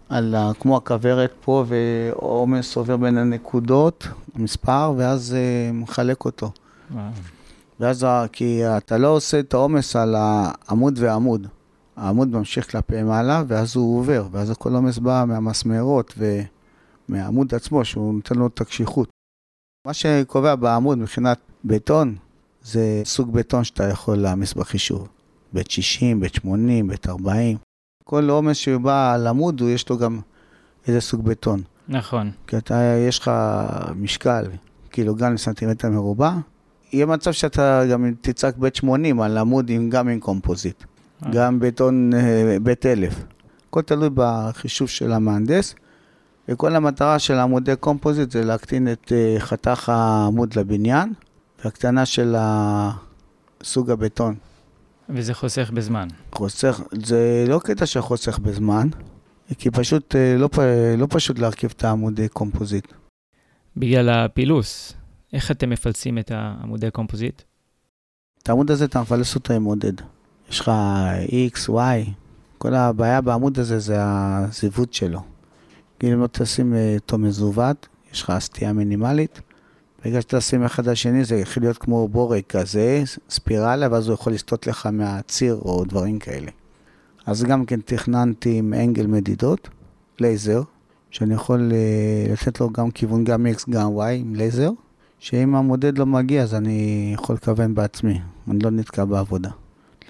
על, 0.09 0.35
כמו 0.61 0.77
הכוורת 0.77 1.33
פה, 1.45 1.65
ועומס 1.69 2.77
עובר 2.77 2.97
בין 2.97 3.19
הנקודות, 3.19 4.07
המספר, 4.35 4.95
ואז 4.97 5.35
אה, 5.35 5.73
מחלק 5.73 6.25
אותו. 6.25 6.51
וואו. 6.91 7.05
ואז, 7.81 8.07
כי 8.33 8.63
אתה 8.77 8.99
לא 8.99 9.09
עושה 9.09 9.41
את 9.41 9.55
העומס 9.55 9.97
על 9.97 10.15
העמוד 10.19 10.99
ועמוד. 10.99 11.47
העמוד 11.97 12.29
ממשיך 12.29 12.71
כלפי 12.71 13.03
מעלה, 13.03 13.43
ואז 13.47 13.77
הוא 13.77 13.99
עובר, 13.99 14.27
ואז 14.31 14.53
כל 14.59 14.73
העומס 14.73 14.99
בא 14.99 15.25
מהמסמרות 15.29 16.15
ומהעמוד 17.09 17.55
עצמו, 17.55 17.85
שהוא 17.85 18.15
נותן 18.15 18.35
לו 18.35 18.47
את 18.47 18.61
הקשיחות. 18.61 19.09
מה 19.87 19.95
שקובע 19.95 20.55
בעמוד 20.55 20.99
מבחינת 20.99 21.39
בטון, 21.65 22.17
זה 22.65 23.03
סוג 23.05 23.33
בטון 23.33 23.65
שאתה 23.65 23.85
יכול 23.85 24.17
להעמיס 24.17 24.55
בחישוב. 24.55 25.09
בית 25.53 25.71
60, 25.71 26.21
בית 26.21 26.35
80, 26.35 26.89
בית 26.89 27.09
40. 27.09 27.57
כל 28.05 28.31
עומס 28.31 28.57
שבא 28.57 29.15
על 29.15 29.27
עמוד, 29.27 29.61
יש 29.61 29.89
לו 29.89 29.99
גם 29.99 30.21
איזה 30.89 31.01
סוג 31.01 31.25
בטון. 31.25 31.63
נכון. 31.89 32.31
כי 32.47 32.57
אתה, 32.57 32.95
יש 33.09 33.19
לך 33.19 33.31
משקל, 33.97 34.45
קילוגרם 34.91 35.35
לסנטימטר 35.35 35.91
מרובע, 35.91 36.33
יהיה 36.93 37.07
מצב 37.07 37.33
שאתה 37.33 37.83
גם 37.91 38.15
תצעק 38.21 38.57
בית 38.57 38.77
80 38.77 39.21
על 39.21 39.39
עמוד 39.39 39.71
עם, 39.71 39.91
גם 39.91 40.09
עם 40.09 40.21
קומפוזיט, 40.21 40.85
אה. 41.23 41.31
גם 41.33 41.61
בטון 41.61 42.15
אה, 42.15 42.57
בית 42.63 42.87
1000. 42.87 43.25
הכל 43.69 43.83
תלוי 43.83 44.09
בחישוב 44.15 44.89
של 44.89 45.13
המהנדס, 45.13 45.75
וכל 46.49 46.77
המטרה 46.77 47.19
של 47.19 47.35
עמודי 47.35 47.77
קומפוזיט 47.77 48.31
זה 48.31 48.45
להקטין 48.45 48.93
את 48.93 49.13
אה, 49.13 49.37
חתך 49.39 49.89
העמוד 49.89 50.59
לבניין, 50.59 51.13
והקטנה 51.65 52.07
של 52.07 52.37
סוג 53.63 53.91
הבטון. 53.91 54.35
וזה 55.09 55.35
חוסך 55.35 55.71
בזמן. 55.71 56.09
חוסך, 56.33 56.81
זה 56.93 57.45
לא 57.49 57.61
קטע 57.65 57.87
שחוסך 57.87 58.39
בזמן, 58.39 58.89
כי 59.59 59.71
פשוט 59.71 60.17
אה, 60.17 60.37
לא, 60.39 60.49
לא 60.99 61.07
פשוט 61.11 61.39
להרכיב 61.39 61.73
את 61.77 61.85
העמודי 61.85 62.29
קומפוזיט. 62.29 62.93
בגלל 63.77 64.09
הפילוס, 64.09 64.93
איך 65.33 65.51
אתם 65.51 65.71
מפלסים 65.71 66.19
את 66.19 66.31
העמודי 66.31 66.91
קומפוזיט? 66.91 67.43
את 68.43 68.49
העמוד 68.49 68.71
הזה 68.71 68.85
אתה 68.85 69.01
מפלס 69.01 69.35
אותו 69.35 69.55
עם 69.55 69.63
מודד. 69.63 69.93
יש 70.51 70.61
לך 70.61 70.71
X, 71.53 71.69
Y, 71.69 72.11
כל 72.59 72.75
הבעיה 72.75 73.21
בעמוד 73.21 73.59
הזה 73.59 73.79
זה 73.79 73.97
הזיוות 73.99 74.95
שלו. 74.95 75.21
כאילו 75.99 76.15
אם 76.15 76.21
לא 76.23 76.27
תשים 76.33 76.75
אה, 76.75 76.95
אותו 77.01 77.19
מזוות, 77.19 77.89
יש 78.13 78.23
לך 78.23 78.33
סטייה 78.39 78.73
מינימלית. 78.73 79.41
ברגע 80.05 80.21
שאתה 80.21 80.39
תשים 80.39 80.63
אחד 80.63 80.89
על 80.89 80.95
שני 80.95 81.25
זה 81.25 81.37
יכול 81.37 81.63
להיות 81.63 81.79
כמו 81.79 82.09
בורג 82.09 82.43
כזה, 82.49 83.03
ספירלה, 83.31 83.89
ואז 83.91 84.09
הוא 84.09 84.15
יכול 84.15 84.33
לסטות 84.33 84.67
לך 84.67 84.89
מהציר 84.93 85.55
או 85.55 85.85
דברים 85.85 86.19
כאלה. 86.19 86.51
אז 87.27 87.45
גם 87.45 87.67
כן 87.67 87.81
תכננתי 87.81 88.59
עם 88.59 88.75
אנגל 88.75 89.07
מדידות, 89.07 89.69
לייזר, 90.21 90.63
שאני 91.11 91.35
יכול 91.35 91.73
אה, 91.73 92.33
לתת 92.33 92.61
לו 92.61 92.71
גם 92.71 92.91
כיוון 92.91 93.25
גם 93.25 93.47
X, 93.47 93.71
גם 93.71 93.99
Y 93.99 94.03
עם 94.03 94.35
לייזר. 94.35 94.71
שאם 95.19 95.55
המודד 95.55 95.99
לא 95.99 96.07
מגיע, 96.07 96.43
אז 96.43 96.55
אני 96.55 97.11
יכול 97.15 97.37
לכוון 97.37 97.75
בעצמי, 97.75 98.21
אני 98.51 98.59
לא 98.59 98.71
נתקע 98.71 99.05
בעבודה. 99.05 99.51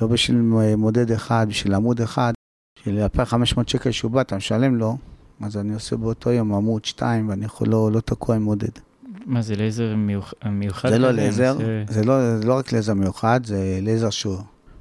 לא 0.01 0.07
בשביל 0.07 0.37
מודד 0.77 1.13
אחד, 1.13 1.47
בשביל 1.49 1.75
עמוד 1.75 2.01
אחד, 2.01 2.33
בשביל 2.79 3.01
2,500 3.01 3.69
שקל 3.69 3.91
שהוא 3.91 4.11
בא, 4.11 4.21
אתה 4.21 4.37
משלם 4.37 4.75
לו, 4.77 4.97
אז 5.41 5.57
אני 5.57 5.75
עושה 5.75 5.97
באותו 5.97 6.31
יום 6.31 6.55
עמוד 6.55 6.85
2, 6.85 7.29
ואני 7.29 7.45
יכול 7.45 7.69
לא, 7.69 7.93
לא 7.93 8.01
תקוע 8.01 8.37
עם 8.37 8.43
מודד. 8.43 8.94
מה 9.27 9.43
זה 9.43 9.57
לייזר 9.57 9.97
מיוח... 9.97 10.35
מיוחד? 10.51 10.89
זה 10.89 10.99
לא 10.99 11.09
כזה? 11.09 11.17
לייזר, 11.17 11.57
זה- 11.59 11.85
זה 11.89 12.05
לא, 12.05 12.37
זה 12.39 12.47
לא 12.47 12.55
רק 12.59 12.73
לייזר 12.73 12.95
מיוחד, 12.95 13.41
זה 13.45 13.79
לייזר 13.83 14.11
שהוא, 14.11 14.37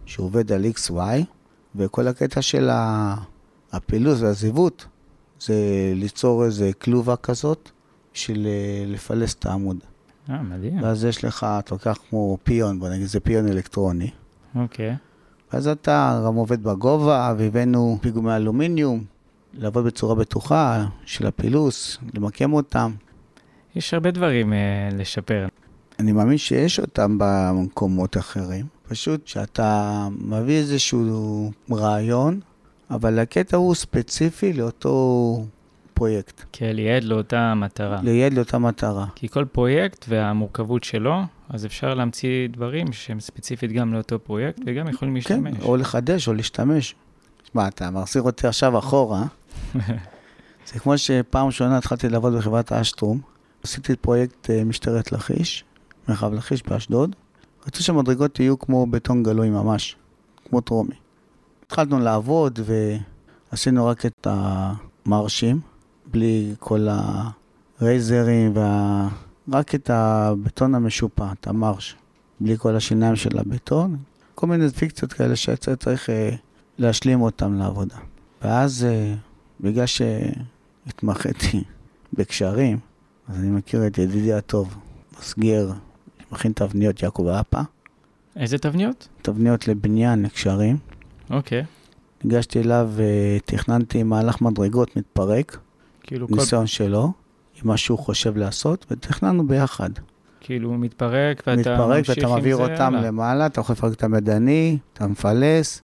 שהוא 0.06 0.26
עובד 0.26 0.52
על 0.52 0.66
XY, 0.66 0.94
וכל 1.76 2.08
הקטע 2.08 2.42
של 2.42 2.70
ה- 2.70 3.16
הפילוס 3.72 4.22
והזיוות, 4.22 4.86
זה 5.40 5.54
ליצור 5.96 6.46
איזה 6.46 6.72
כלובה 6.82 7.16
כזאת, 7.16 7.70
בשביל 8.14 8.46
אה, 8.48 8.52
לפלס 8.88 9.34
את 9.34 9.46
העמוד. 9.46 9.78
אה, 10.30 10.42
מדהים. 10.42 10.84
ואז 10.84 11.06
יש 11.06 11.26
לך, 11.26 11.46
אתה 11.60 11.76
לוקח 11.76 11.98
כמו 12.10 12.38
פיון, 12.44 12.80
בוא 12.80 12.90
נגיד, 12.90 13.06
זה 13.08 13.20
פיון 13.20 13.48
אלקטרוני. 13.48 14.10
אוקיי. 14.56 14.96
ואז 15.54 15.68
אתה 15.68 16.22
גם 16.28 16.36
עובד 16.36 16.64
בגובה, 16.64 17.34
והבאנו 17.38 17.98
פיגומי 18.02 18.36
אלומיניום, 18.36 19.04
לעבוד 19.54 19.86
בצורה 19.86 20.16
בטוחה 20.16 20.86
של 21.06 21.28
הפילוס, 21.28 21.98
למקם 22.14 22.54
אותם. 22.54 22.92
יש 23.76 23.94
הרבה 23.94 24.12
דברים 24.12 24.54
אה, 24.54 24.90
לשפר. 24.92 25.48
אני 26.00 26.12
מאמין 26.12 26.38
שיש 26.38 26.80
אותם 26.80 27.18
במקומות 27.20 28.18
אחרים. 28.18 28.66
פשוט 28.88 29.28
שאתה 29.28 30.08
מביא 30.12 30.58
איזשהו 30.58 31.52
רעיון, 31.72 32.40
אבל 32.90 33.20
הקטע 33.20 33.58
הוא 33.58 33.76
ספציפי 33.76 34.54
לאותו 34.54 35.46
פרויקט, 35.94 36.42
כן, 36.52 36.76
לייעד 36.76 37.04
לאותה 37.04 37.54
מטרה. 37.56 38.00
לייעד 38.04 38.34
לאותה 38.34 38.58
מטרה. 38.58 39.06
כי 39.16 39.28
כל 39.28 39.46
פרויקט 39.46 40.06
והמורכבות 40.10 40.84
שלו, 40.84 41.22
אז 41.50 41.66
אפשר 41.66 41.94
להמציא 41.94 42.48
דברים 42.48 42.94
שהם 42.94 43.20
ספציפית 43.20 43.72
גם 43.72 43.94
לאותו 43.94 44.20
פרויקט, 44.20 44.60
וגם 44.66 44.88
יכולים 44.88 45.22
כן, 45.22 45.44
להשתמש. 45.44 45.66
או 45.66 45.78
לחדש 45.78 46.28
או 46.28 46.34
להשתמש. 46.34 46.96
שמע, 47.52 47.68
אתה 47.68 47.92
מחזיר 47.92 48.22
אותי 48.22 48.48
עכשיו 48.48 48.80
אחורה. 48.80 49.24
זה 50.68 50.80
כמו 50.80 50.98
שפעם 50.98 51.46
ראשונה 51.48 51.78
התחלתי 51.78 52.10
לעבוד 52.10 52.34
בחברת 52.34 52.72
אשטרום. 52.72 53.33
עשיתי 53.64 53.96
פרויקט 53.96 54.50
אה, 54.50 54.64
משטרת 54.64 55.12
לכיש, 55.12 55.64
מרחב 56.10 56.34
לכיש 56.34 56.64
באשדוד. 56.64 57.16
רצו 57.68 57.84
שהמדרגות 57.84 58.40
יהיו 58.40 58.60
כמו 58.60 58.86
בטון 58.86 59.24
גלוי 59.24 59.50
ממש, 59.50 59.96
כמו 60.50 60.62
טרומי. 60.62 60.96
התחלנו 61.66 62.00
לעבוד 62.00 62.60
ועשינו 63.52 63.86
רק 63.86 64.06
את 64.06 64.28
המרשים, 64.30 65.60
בלי 66.12 66.54
כל 66.60 66.88
הרייזרים, 67.80 68.52
וה... 68.56 69.10
רק 69.52 69.76
את 69.76 69.90
הבטון 69.90 70.76
המשופע, 70.76 71.32
את 71.40 71.48
המרש, 71.48 71.96
בלי 72.40 72.58
כל 72.58 72.76
השיניים 72.76 73.16
של 73.16 73.40
הבטון. 73.40 73.98
כל 74.36 74.48
מיני 74.48 74.70
פיקציות 74.70 75.14
כאלה 75.14 75.36
שהיה 75.36 75.56
צריך 75.56 76.10
אה, 76.10 76.36
להשלים 76.78 77.22
אותם 77.22 77.54
לעבודה. 77.58 77.96
ואז, 78.42 78.86
אה, 78.86 79.14
בגלל 79.62 79.86
שהתמחיתי 79.86 81.64
בקשרים, 82.14 82.80
אז 83.28 83.40
אני 83.40 83.50
מכיר 83.50 83.88
את 83.88 83.98
ידידי 83.98 84.34
הטוב, 84.34 84.78
מסגר, 85.20 85.72
שמכין 86.30 86.52
תבניות 86.52 87.04
יעקב 87.04 87.28
אפא, 87.28 87.62
איזה 88.36 88.58
תבניות? 88.58 89.08
תבניות 89.22 89.68
לבניין, 89.68 90.24
לקשרים. 90.24 90.78
אוקיי. 91.30 91.64
ניגשתי 92.24 92.60
אליו 92.60 92.92
ותכננתי 92.96 94.04
מהלך 94.04 94.42
מדרגות 94.42 94.98
מתפרק, 94.98 95.58
כאילו 96.04 96.28
כל... 96.28 96.36
ניסיון 96.36 96.68
שלו, 96.68 97.04
עם 97.04 97.68
מה 97.68 97.78
שהוא 97.78 98.00
חושב 98.00 98.38
לעשות, 98.38 98.86
ותכננו 98.92 99.48
ביחד. 99.48 99.90
כאילו 100.40 100.70
הוא 100.70 100.78
מתפרק 100.78 101.44
ואתה 101.48 101.60
מתפרק 101.60 102.06
ואתה 102.10 102.28
מעביר 102.28 102.56
אותם 102.56 102.96
הלאה. 102.96 103.02
למעלה, 103.02 103.46
אתה 103.46 103.62
יכול 103.62 103.74
לפרק 103.74 103.94
את 103.94 104.04
המדעני, 104.04 104.78
אתה 104.94 105.08
מפלס, 105.08 105.82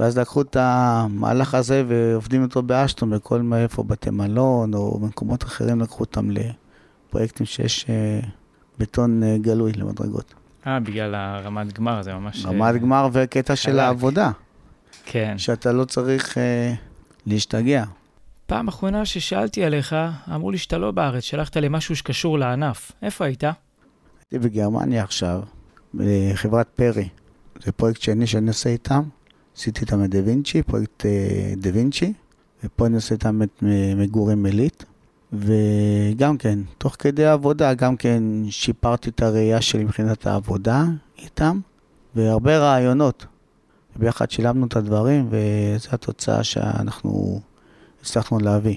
ואז 0.00 0.18
לקחו 0.18 0.40
את 0.42 0.56
המהלך 0.60 1.54
הזה 1.54 1.84
ועובדים 1.88 2.42
אותו 2.42 2.62
באשטון, 2.62 3.10
בכל 3.10 3.42
מה- 3.42 3.62
איפה 3.62 3.82
בתי 3.82 4.10
מלון 4.10 4.74
או 4.74 4.98
במקומות 4.98 5.44
אחרים, 5.44 5.80
לקחו 5.80 6.00
אותם 6.00 6.28
לפרויקטים 6.30 7.46
שיש 7.46 7.86
אה, 7.90 8.20
בטון 8.78 9.22
אה, 9.22 9.36
גלוי 9.40 9.72
למדרגות. 9.72 10.34
אה, 10.66 10.80
בגלל 10.80 11.14
הרמת 11.14 11.72
גמר, 11.72 12.02
זה 12.02 12.14
ממש... 12.14 12.46
רמת 12.46 12.74
אה, 12.74 12.78
גמר 12.78 13.08
וקטע 13.12 13.56
של 13.56 13.70
חלק. 13.72 13.80
העבודה, 13.80 14.30
כן. 15.04 15.34
שאתה 15.38 15.72
לא 15.72 15.84
צריך 15.84 16.38
אה, 16.38 16.74
להשתגע. 17.26 17.84
פעם 18.46 18.68
אחרונה 18.68 19.04
ששאלתי 19.04 19.64
עליך, 19.64 19.96
אמרו 20.34 20.50
לי 20.50 20.58
שאתה 20.58 20.78
לא 20.78 20.90
בארץ, 20.90 21.22
שלחת 21.22 21.56
לי 21.56 21.66
משהו 21.70 21.96
שקשור 21.96 22.38
לענף. 22.38 22.92
איפה 23.02 23.24
היית? 23.24 23.44
הייתי 23.44 24.48
בגרמניה 24.48 25.02
עכשיו, 25.02 25.42
בחברת 25.94 26.68
פרי. 26.68 27.08
זה 27.64 27.72
פרויקט 27.72 28.00
שני 28.02 28.26
שאני 28.26 28.48
עושה 28.48 28.70
איתם. 28.70 29.02
עשיתי 29.58 29.80
איתם 29.80 30.04
את 30.04 30.10
דה 30.10 30.18
וינצ'י, 30.24 30.62
פרויקט 30.62 31.06
אה, 31.06 31.52
דה 31.56 31.70
וינצ'י, 31.72 32.12
ופה 32.64 32.86
אני 32.86 32.94
עושה 32.94 33.14
איתם 33.14 33.42
את 33.42 33.62
אה, 33.62 33.92
מגורים 33.96 34.46
עילית. 34.46 34.84
וגם 35.32 36.36
כן, 36.38 36.58
תוך 36.78 36.96
כדי 36.98 37.24
העבודה, 37.24 37.74
גם 37.74 37.96
כן 37.96 38.22
שיפרתי 38.50 39.10
את 39.10 39.22
הראייה 39.22 39.60
שלי 39.60 39.84
מבחינת 39.84 40.26
העבודה 40.26 40.84
איתם, 41.18 41.60
והרבה 42.14 42.58
רעיונות. 42.58 43.26
ביחד 43.96 44.30
שילמנו 44.30 44.66
את 44.66 44.76
הדברים, 44.76 45.28
וזו 45.30 45.88
התוצאה 45.92 46.44
שאנחנו 46.44 47.40
הצלחנו 48.02 48.38
להביא. 48.38 48.76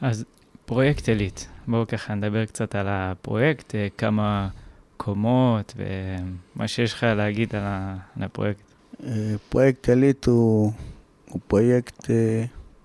אז 0.00 0.24
פרויקט 0.66 1.08
עילית. 1.08 1.48
בואו 1.66 1.86
ככה 1.86 2.14
נדבר 2.14 2.44
קצת 2.44 2.74
על 2.74 2.86
הפרויקט, 2.88 3.74
אה, 3.74 3.88
כמה 3.98 4.48
קומות 4.96 5.74
ומה 5.76 6.68
שיש 6.68 6.92
לך 6.92 7.02
להגיד 7.02 7.54
על 7.56 7.62
הפרויקט. 8.24 8.67
אה, 9.06 9.34
פרויקט 9.48 9.88
עילית 9.88 10.26
הוא, 10.26 10.72
הוא 11.28 11.40
פרויקט 11.46 12.10
אה, 12.10 12.44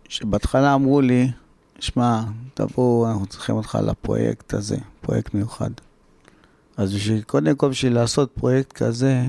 שבהתחלה 0.09 0.73
אמרו 0.73 1.01
לי, 1.01 1.31
שמע, 1.79 2.21
תבואו, 2.53 3.11
אנחנו 3.11 3.25
צריכים 3.25 3.55
אותך 3.55 3.77
לפרויקט 3.87 4.53
הזה, 4.53 4.77
פרויקט 5.01 5.33
מיוחד. 5.33 5.69
אז 6.77 6.93
בשביל, 6.95 7.21
קודם 7.21 7.55
כל 7.55 7.69
בשביל 7.69 7.93
לעשות 7.93 8.31
פרויקט 8.31 8.73
כזה, 8.73 9.25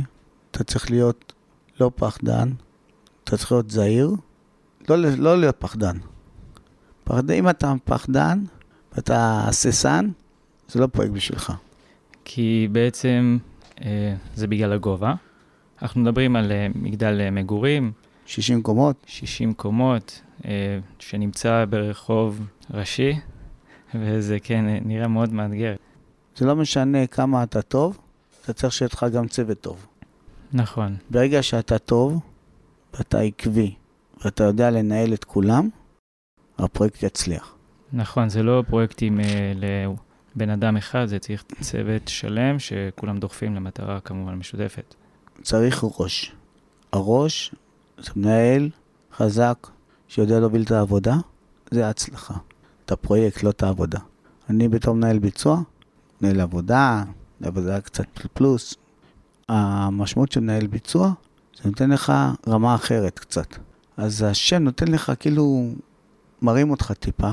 אתה 0.50 0.64
צריך 0.64 0.90
להיות 0.90 1.32
לא 1.80 1.90
פחדן, 1.96 2.50
אתה 3.24 3.36
צריך 3.36 3.52
להיות 3.52 3.70
זהיר, 3.70 4.10
לא, 4.88 4.96
לא 4.96 5.40
להיות 5.40 5.56
פחדן. 5.58 5.98
פחד, 7.04 7.30
אם 7.30 7.48
אתה 7.48 7.74
פחדן 7.84 8.44
ואתה 8.92 9.44
הססן, 9.48 10.08
זה 10.68 10.80
לא 10.80 10.86
פרויקט 10.86 11.12
בשבילך. 11.12 11.52
כי 12.24 12.68
בעצם 12.72 13.38
אה, 13.80 14.14
זה 14.34 14.46
בגלל 14.46 14.72
הגובה. 14.72 15.14
אנחנו 15.84 16.00
מדברים 16.00 16.36
על 16.36 16.52
אה, 16.52 16.66
מגדל 16.74 17.20
אה, 17.20 17.30
מגורים. 17.30 17.92
60 18.26 18.62
קומות? 18.62 18.96
60 19.06 19.54
קומות, 19.54 20.22
אה, 20.44 20.78
שנמצא 20.98 21.64
ברחוב 21.70 22.46
ראשי, 22.70 23.12
וזה 23.94 24.38
כן 24.40 24.64
נראה 24.84 25.08
מאוד 25.08 25.32
מאתגר. 25.32 25.74
זה 26.36 26.46
לא 26.46 26.56
משנה 26.56 27.06
כמה 27.06 27.42
אתה 27.42 27.62
טוב, 27.62 27.98
אתה 28.44 28.52
צריך 28.52 28.72
שיהיה 28.72 28.88
לך 28.92 29.06
גם 29.12 29.28
צוות 29.28 29.60
טוב. 29.60 29.86
נכון. 30.52 30.96
ברגע 31.10 31.42
שאתה 31.42 31.78
טוב, 31.78 32.20
ואתה 32.94 33.20
עקבי, 33.20 33.74
ואתה 34.24 34.44
יודע 34.44 34.70
לנהל 34.70 35.14
את 35.14 35.24
כולם, 35.24 35.68
הפרויקט 36.58 37.02
יצליח. 37.02 37.54
נכון, 37.92 38.28
זה 38.28 38.42
לא 38.42 38.64
פרויקטים 38.68 39.20
אה, 39.20 39.52
לבן 39.56 40.50
אדם 40.50 40.76
אחד, 40.76 41.06
זה 41.06 41.18
צריך 41.18 41.44
צוות 41.60 42.08
שלם 42.08 42.58
שכולם 42.58 43.18
דוחפים 43.18 43.54
למטרה 43.54 44.00
כמובן 44.00 44.34
משותפת. 44.34 44.94
צריך 45.44 45.84
ראש. 45.98 46.32
הראש 46.92 47.54
זה 47.98 48.10
מנהל 48.16 48.70
חזק 49.12 49.66
שיודע 50.08 50.40
להוביל 50.40 50.62
את 50.62 50.70
העבודה, 50.70 51.16
זה 51.70 51.86
ההצלחה. 51.86 52.34
את 52.84 52.92
הפרויקט, 52.92 53.42
לא 53.42 53.50
את 53.50 53.62
העבודה. 53.62 53.98
אני 54.50 54.68
בתור 54.68 54.94
מנהל 54.94 55.18
ביצוע, 55.18 55.60
מנהל 56.20 56.40
עבודה, 56.40 57.04
עבודה 57.42 57.80
קצת 57.80 58.04
פלוס. 58.32 58.74
המשמעות 59.48 60.32
של 60.32 60.40
מנהל 60.40 60.66
ביצוע, 60.66 61.12
זה 61.56 61.68
נותן 61.68 61.90
לך 61.90 62.12
רמה 62.48 62.74
אחרת 62.74 63.18
קצת. 63.18 63.56
אז 63.96 64.22
השם 64.22 64.62
נותן 64.62 64.88
לך 64.88 65.12
כאילו, 65.20 65.68
מרים 66.42 66.70
אותך 66.70 66.92
טיפה. 66.92 67.30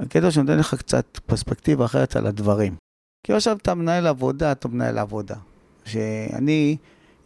הקטע 0.00 0.30
שנותן 0.30 0.58
לך 0.58 0.74
קצת 0.74 1.18
פרספקטיבה 1.26 1.84
אחרת 1.84 2.16
על 2.16 2.26
הדברים. 2.26 2.76
כי 3.26 3.32
עכשיו 3.32 3.56
אתה 3.56 3.74
מנהל 3.74 4.06
עבודה, 4.06 4.52
אתה 4.52 4.68
מנהל 4.68 4.98
עבודה. 4.98 5.36
שאני 5.84 6.76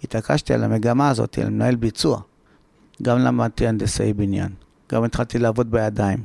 התעקשתי 0.04 0.54
על 0.54 0.64
המגמה 0.64 1.09
הזאת, 1.09 1.38
על 1.38 1.50
מנהל 1.50 1.76
ביצוע. 1.76 2.21
גם 3.02 3.19
למדתי 3.19 3.66
הנדסאי 3.66 4.12
בניין, 4.12 4.52
גם 4.92 5.04
התחלתי 5.04 5.38
לעבוד 5.38 5.71
בידיים. 5.71 6.23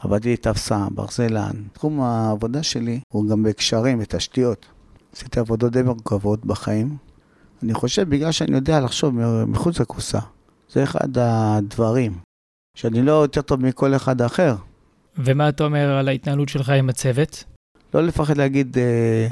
עבדתי 0.00 0.36
תפסה, 0.36 0.86
ברזלן. 0.90 1.52
תחום 1.72 2.00
העבודה 2.00 2.62
שלי 2.62 3.00
הוא 3.12 3.28
גם 3.28 3.42
בקשרים 3.42 3.98
ותשתיות. 4.00 4.66
עשיתי 5.12 5.40
עבודות 5.40 5.72
די 5.72 5.82
מורכבות 5.82 6.46
בחיים. 6.46 6.96
אני 7.62 7.74
חושב 7.74 8.08
בגלל 8.08 8.32
שאני 8.32 8.56
יודע 8.56 8.80
לחשוב 8.80 9.14
מחוץ 9.46 9.80
לקופסה. 9.80 10.18
זה 10.72 10.82
אחד 10.82 11.18
הדברים, 11.18 12.12
שאני 12.74 13.02
לא 13.02 13.12
יותר 13.12 13.42
טוב 13.42 13.66
מכל 13.66 13.94
אחד 13.94 14.22
אחר. 14.22 14.54
ומה 15.18 15.48
אתה 15.48 15.64
אומר 15.64 15.90
על 15.90 16.08
ההתנהלות 16.08 16.48
שלך 16.48 16.68
עם 16.68 16.88
הצוות? 16.88 17.44
לא 17.94 18.02
לפחד 18.02 18.36
להגיד 18.36 18.78
אה, 18.78 19.28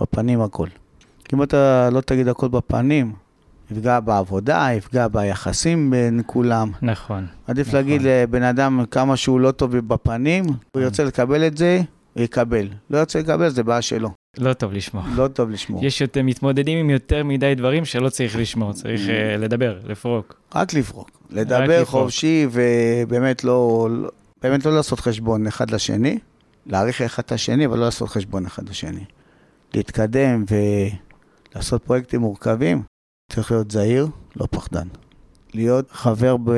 בפנים 0.00 0.40
הכל. 0.40 0.68
כי 1.32 1.36
אם 1.36 1.42
אתה 1.42 1.88
לא 1.92 2.00
תגיד 2.00 2.28
הכל 2.28 2.48
בפנים, 2.48 3.12
יפגע 3.70 4.00
בעבודה, 4.00 4.68
יפגע 4.76 5.08
ביחסים 5.08 5.90
בין 5.90 6.20
כולם. 6.26 6.70
נכון. 6.82 7.26
עדיף 7.46 7.66
נכון. 7.66 7.78
להגיד 7.78 8.02
לבן 8.04 8.42
אדם 8.42 8.84
כמה 8.90 9.16
שהוא 9.16 9.40
לא 9.40 9.50
טוב 9.50 9.76
בפנים, 9.76 10.44
הוא 10.44 10.54
נכון. 10.70 10.82
ירצה 10.82 11.04
לקבל 11.04 11.46
את 11.46 11.56
זה, 11.56 11.80
הוא 12.14 12.22
יקבל. 12.22 12.68
לא 12.90 12.98
ירצה 12.98 13.18
לקבל, 13.18 13.48
זה 13.48 13.62
בעיה 13.62 13.82
שלו. 13.82 14.10
לא 14.38 14.52
טוב 14.52 14.72
לשמוע. 14.72 15.04
לא 15.14 15.28
טוב 15.28 15.50
לשמוע. 15.50 15.84
יש 15.84 16.00
יותר, 16.00 16.22
מתמודדים 16.22 16.78
עם 16.78 16.90
יותר 16.90 17.24
מדי 17.24 17.54
דברים 17.54 17.84
שלא 17.84 18.08
צריך 18.08 18.36
לשמוע, 18.36 18.72
צריך 18.72 19.00
uh, 19.06 19.10
לדבר, 19.38 19.78
לפרוק. 19.84 20.36
רק 20.54 20.74
לפרוק. 20.74 21.10
לדבר 21.30 21.80
רק 21.80 21.86
חופשי 21.86 22.46
ובאמת 22.50 23.44
לא, 23.44 23.88
לא, 23.90 24.08
באמת 24.42 24.66
לא 24.66 24.76
לעשות 24.76 25.00
חשבון 25.00 25.46
אחד 25.46 25.70
לשני, 25.70 26.18
להעריך 26.66 27.02
אחד 27.02 27.22
את 27.26 27.32
השני, 27.32 27.66
אבל 27.66 27.78
לא 27.78 27.84
לעשות 27.84 28.08
חשבון 28.08 28.46
אחד 28.46 28.68
לשני. 28.68 29.04
להתקדם 29.74 30.44
ולעשות 31.54 31.84
פרויקטים 31.84 32.20
מורכבים, 32.20 32.82
צריך 33.32 33.50
להיות 33.50 33.70
זהיר, 33.70 34.08
לא 34.36 34.46
פחדן. 34.50 34.88
להיות 35.54 35.90
חבר 35.90 36.36
ב... 36.36 36.50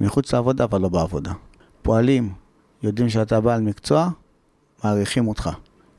מחוץ 0.00 0.32
לעבודה, 0.32 0.64
אבל 0.64 0.80
לא 0.80 0.88
בעבודה. 0.88 1.32
פועלים 1.82 2.32
יודעים 2.82 3.08
שאתה 3.08 3.40
בעל 3.40 3.60
מקצוע, 3.60 4.08
מעריכים 4.84 5.28
אותך. 5.28 5.50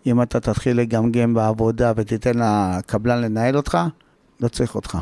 אם 0.05 0.21
אתה 0.21 0.39
תתחיל 0.39 0.77
לגמגם 0.77 1.33
בעבודה 1.33 1.93
ותיתן 1.95 2.31
לקבלן 2.39 3.21
לנהל 3.21 3.57
אותך, 3.57 3.77
לא 4.39 4.47
צריך 4.47 4.75
אותך. 4.75 4.97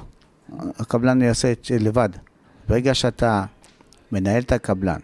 הקבלן 0.59 1.21
יעשה 1.21 1.51
את 1.51 1.65
זה 1.65 1.79
לבד. 1.79 2.09
ברגע 2.69 2.93
שאתה 2.93 3.45
מנהל 4.11 4.41
את 4.41 4.51
הקבלן 4.51 4.99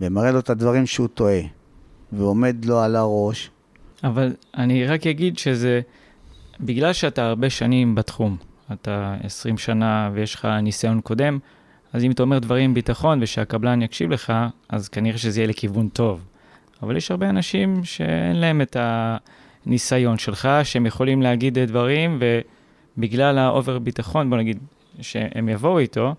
ומראה 0.00 0.30
לו 0.30 0.38
את 0.38 0.50
הדברים 0.50 0.86
שהוא 0.86 1.08
טועה 1.08 1.40
ועומד 2.12 2.64
לו 2.64 2.80
על 2.80 2.96
הראש... 2.96 3.50
אבל 4.04 4.34
אני 4.56 4.86
רק 4.86 5.06
אגיד 5.06 5.38
שזה, 5.38 5.80
בגלל 6.60 6.92
שאתה 6.92 7.26
הרבה 7.26 7.50
שנים 7.50 7.94
בתחום, 7.94 8.36
אתה 8.72 9.16
20 9.22 9.58
שנה 9.58 10.10
ויש 10.12 10.34
לך 10.34 10.44
ניסיון 10.44 11.00
קודם, 11.00 11.38
אז 11.92 12.04
אם 12.04 12.10
אתה 12.10 12.22
אומר 12.22 12.38
דברים 12.38 12.74
ביטחון 12.74 13.22
ושהקבלן 13.22 13.82
יקשיב 13.82 14.10
לך, 14.10 14.32
אז 14.68 14.88
כנראה 14.88 15.18
שזה 15.18 15.40
יהיה 15.40 15.48
לכיוון 15.48 15.88
טוב. 15.88 16.24
אבל 16.82 16.96
יש 16.96 17.10
הרבה 17.10 17.30
אנשים 17.30 17.84
שאין 17.84 18.36
להם 18.36 18.60
את 18.60 18.76
הניסיון 19.66 20.18
שלך, 20.18 20.48
שהם 20.64 20.86
יכולים 20.86 21.22
להגיד 21.22 21.58
דברים, 21.58 22.18
ובגלל 22.96 23.38
ה 23.38 23.46
over 23.46 23.78
ביטחון, 23.78 24.30
בוא 24.30 24.38
נגיד, 24.38 24.58
שהם 25.00 25.48
יבואו 25.48 25.78
איתו, 25.78 26.14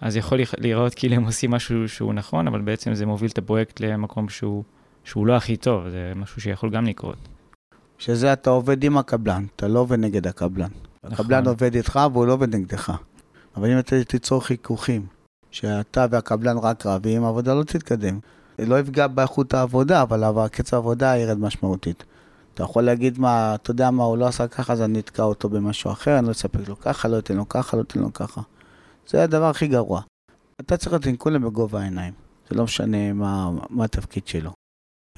אז 0.00 0.16
יכול 0.16 0.38
להיראות 0.58 0.94
כאילו 0.94 1.14
הם 1.14 1.24
עושים 1.24 1.50
משהו 1.50 1.88
שהוא 1.88 2.14
נכון, 2.14 2.46
אבל 2.46 2.60
בעצם 2.60 2.94
זה 2.94 3.06
מוביל 3.06 3.30
את 3.30 3.38
הפרויקט 3.38 3.80
למקום 3.80 4.28
שהוא, 4.28 4.64
שהוא 5.04 5.26
לא 5.26 5.36
הכי 5.36 5.56
טוב, 5.56 5.88
זה 5.88 6.12
משהו 6.16 6.40
שיכול 6.40 6.70
גם 6.70 6.86
לקרות. 6.86 7.28
שזה 7.98 8.32
אתה 8.32 8.50
עובד 8.50 8.84
עם 8.84 8.98
הקבלן, 8.98 9.46
אתה 9.56 9.68
לא 9.68 9.78
עובד 9.78 9.98
נגד 9.98 10.26
הקבלן. 10.26 10.68
נכון. 11.04 11.12
הקבלן 11.12 11.46
עובד 11.48 11.74
איתך 11.74 12.00
והוא 12.12 12.26
לא 12.26 12.32
עובד 12.32 12.54
נגדך. 12.54 12.92
אבל 13.56 13.70
אם 13.70 13.78
אתה 13.78 14.04
תיצור 14.04 14.44
חיכוכים, 14.44 15.06
שאתה 15.50 16.06
והקבלן 16.10 16.58
רק 16.58 16.86
רבים, 16.86 17.24
העבודה 17.24 17.54
לא 17.54 17.62
תתקדם. 17.62 18.18
זה 18.58 18.66
לא 18.66 18.80
יפגע 18.80 19.06
באיכות 19.06 19.54
העבודה, 19.54 20.02
אבל 20.02 20.48
קצב 20.48 20.76
העבודה 20.76 21.16
ירד 21.16 21.38
משמעותית. 21.38 22.04
אתה 22.54 22.62
יכול 22.62 22.82
להגיד 22.82 23.18
מה, 23.18 23.54
אתה 23.54 23.70
יודע 23.70 23.90
מה, 23.90 24.04
הוא 24.04 24.18
לא 24.18 24.26
עשה 24.26 24.48
ככה, 24.48 24.72
אז 24.72 24.82
אני 24.82 24.98
אתקע 25.00 25.22
אותו 25.22 25.48
במשהו 25.48 25.92
אחר, 25.92 26.18
אני 26.18 26.26
לא 26.26 26.32
אספק 26.32 26.68
לו 26.68 26.80
ככה, 26.80 27.08
לא 27.08 27.18
אתן 27.18 27.36
לו 27.36 27.48
ככה, 27.48 27.76
לא 27.76 27.82
אתן 27.82 28.00
לו 28.00 28.12
ככה. 28.12 28.40
זה 29.06 29.22
הדבר 29.22 29.44
הכי 29.44 29.66
גרוע. 29.66 30.00
אתה 30.60 30.76
צריך 30.76 30.92
להיות 30.92 31.06
עם 31.06 31.16
כולם 31.16 31.42
בגובה 31.42 31.80
העיניים. 31.80 32.12
זה 32.50 32.56
לא 32.56 32.64
משנה 32.64 33.12
מה, 33.12 33.50
מה 33.70 33.84
התפקיד 33.84 34.26
שלו. 34.26 34.50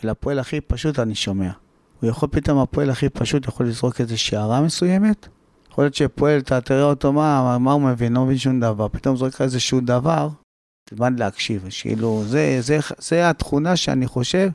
ולפועל 0.02 0.38
הכי 0.38 0.60
פשוט 0.60 0.98
אני 0.98 1.14
שומע. 1.14 1.50
הוא 2.00 2.10
יכול 2.10 2.28
פתאום, 2.32 2.58
הפועל 2.58 2.90
הכי 2.90 3.08
פשוט 3.08 3.48
יכול 3.48 3.66
לזרוק 3.66 4.00
איזושהי 4.00 4.38
הערה 4.38 4.60
מסוימת, 4.60 5.28
יכול 5.70 5.84
להיות 5.84 5.94
שפועל, 5.94 6.38
אתה 6.38 6.60
תראה 6.60 6.82
אותו, 6.82 7.12
מה, 7.12 7.58
מה 7.58 7.72
הוא 7.72 7.82
מבין, 7.82 8.12
לא 8.12 8.24
מבין 8.24 8.38
שום 8.38 8.60
דבר, 8.60 8.88
פתאום 8.88 9.16
זורק 9.16 9.34
לך 9.34 9.40
איזשהו 9.40 9.80
דבר, 9.80 10.28
תלמד 10.84 11.20
להקשיב, 11.20 11.68
כאילו, 11.82 12.22
זה, 12.26 12.56
זה, 12.60 12.78
זה 12.98 13.30
התכונה 13.30 13.76
שאני 13.76 14.06
חושב 14.06 14.50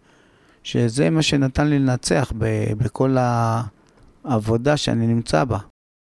שזה 0.63 1.09
מה 1.09 1.21
שנתן 1.21 1.67
לי 1.67 1.79
לנצח 1.79 2.33
ב, 2.37 2.73
בכל 2.77 3.17
העבודה 4.25 4.77
שאני 4.77 5.07
נמצא 5.07 5.43
בה. 5.43 5.57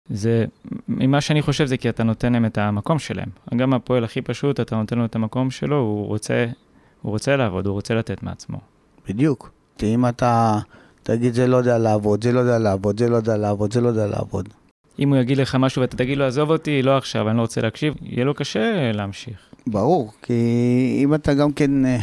זה, 0.09 0.45
ממה 0.87 1.21
שאני 1.21 1.41
חושב 1.41 1.65
זה 1.65 1.77
כי 1.77 1.89
אתה 1.89 2.03
נותן 2.03 2.33
להם 2.33 2.45
את 2.45 2.57
המקום 2.57 2.99
שלהם. 2.99 3.29
גם 3.55 3.73
הפועל 3.73 4.03
הכי 4.03 4.21
פשוט, 4.21 4.59
אתה 4.59 4.75
נותן 4.75 4.97
לו 4.97 5.05
את 5.05 5.15
המקום 5.15 5.51
שלו, 5.51 5.77
הוא 5.77 6.07
רוצה, 6.07 6.45
הוא 7.01 7.11
רוצה 7.11 7.35
לעבוד, 7.35 7.67
הוא 7.67 7.73
רוצה 7.73 7.93
לתת 7.93 8.23
מעצמו. 8.23 8.57
בדיוק. 9.07 9.51
אם 9.83 10.07
אתה 10.07 10.59
תגיד, 11.03 11.33
זה 11.33 11.47
לא 11.47 11.57
יודע 11.57 11.77
לעבוד, 11.77 12.23
זה 12.23 12.31
לא 12.31 12.39
יודע 12.39 12.59
לעבוד, 12.59 12.99
זה 12.99 13.09
לא 13.09 13.15
יודע 13.15 13.37
לעבוד, 13.37 13.73
זה 13.73 13.81
לא 13.81 13.87
יודע 13.87 14.07
לעבוד. 14.07 14.49
אם 14.99 15.09
הוא 15.09 15.17
יגיד 15.17 15.37
לך 15.37 15.55
משהו 15.55 15.81
ואתה 15.81 15.97
תגיד 15.97 16.17
לו, 16.17 16.25
עזוב 16.25 16.49
אותי, 16.49 16.81
לא 16.81 16.97
עכשיו, 16.97 17.29
אני 17.29 17.37
לא 17.37 17.41
רוצה 17.41 17.61
להקשיב, 17.61 17.93
יהיה 18.01 18.25
לו 18.25 18.33
קשה 18.33 18.91
להמשיך. 18.93 19.37
ברור, 19.67 20.11
כי 20.21 20.33
אם 21.03 21.13
אתה 21.13 21.33
גם 21.33 21.51
כן 21.51 21.85
אה, 21.85 21.97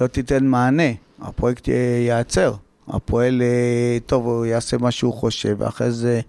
לא 0.00 0.06
תיתן 0.06 0.46
מענה, 0.46 0.92
הפרויקט 1.20 1.68
ייעצר. 1.68 2.54
הפועל, 2.88 3.42
אה, 3.42 3.98
טוב, 4.06 4.26
הוא 4.26 4.46
יעשה 4.46 4.78
מה 4.78 4.90
שהוא 4.90 5.14
חושב, 5.14 5.56
ואחרי 5.58 5.90
זה, 5.90 6.20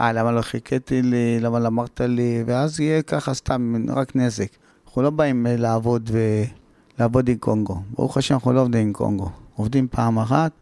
אה, 0.00 0.12
למה 0.12 0.32
לא 0.32 0.42
חיכיתי 0.42 1.02
לי, 1.02 1.40
למה 1.40 1.58
לא 1.58 1.66
אמרת 1.66 2.00
לי, 2.00 2.42
ואז 2.46 2.80
יהיה 2.80 3.02
ככה 3.02 3.34
סתם, 3.34 3.76
רק 3.88 4.16
נזק. 4.16 4.48
אנחנו 4.86 5.02
לא 5.02 5.10
באים 5.10 5.46
אה, 5.46 5.56
לעבוד 5.56 6.10
ולעבוד 6.98 7.28
עם 7.28 7.36
קונגו. 7.36 7.80
ברוך 7.94 8.16
השם, 8.16 8.34
אנחנו 8.34 8.52
לא 8.52 8.60
עובדים 8.60 8.86
עם 8.86 8.92
קונגו. 8.92 9.30
עובדים 9.56 9.88
פעם 9.90 10.18
אחת, 10.18 10.52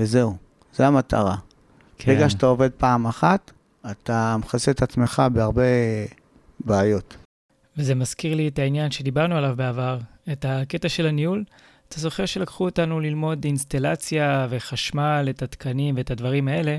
וזהו. 0.00 0.36
זו 0.74 0.84
המטרה. 0.84 1.36
כן. 1.98 2.12
ברגע 2.12 2.30
שאתה 2.30 2.46
עובד 2.46 2.70
פעם 2.70 3.06
אחת, 3.06 3.50
אתה 3.90 4.36
מכסה 4.38 4.70
את 4.70 4.82
עצמך 4.82 5.22
בהרבה 5.32 5.62
בעיות. 6.60 7.16
וזה 7.76 7.94
מזכיר 7.94 8.34
לי 8.34 8.48
את 8.48 8.58
העניין 8.58 8.90
שדיברנו 8.90 9.36
עליו 9.36 9.54
בעבר, 9.56 9.98
את 10.32 10.44
הקטע 10.48 10.88
של 10.88 11.06
הניהול. 11.06 11.44
אתה 11.88 12.00
זוכר 12.00 12.26
שלקחו 12.26 12.64
אותנו 12.64 13.00
ללמוד 13.00 13.44
אינסטלציה 13.44 14.46
וחשמל, 14.50 15.26
את 15.30 15.42
התקנים 15.42 15.96
ואת 15.96 16.10
הדברים 16.10 16.48
האלה, 16.48 16.78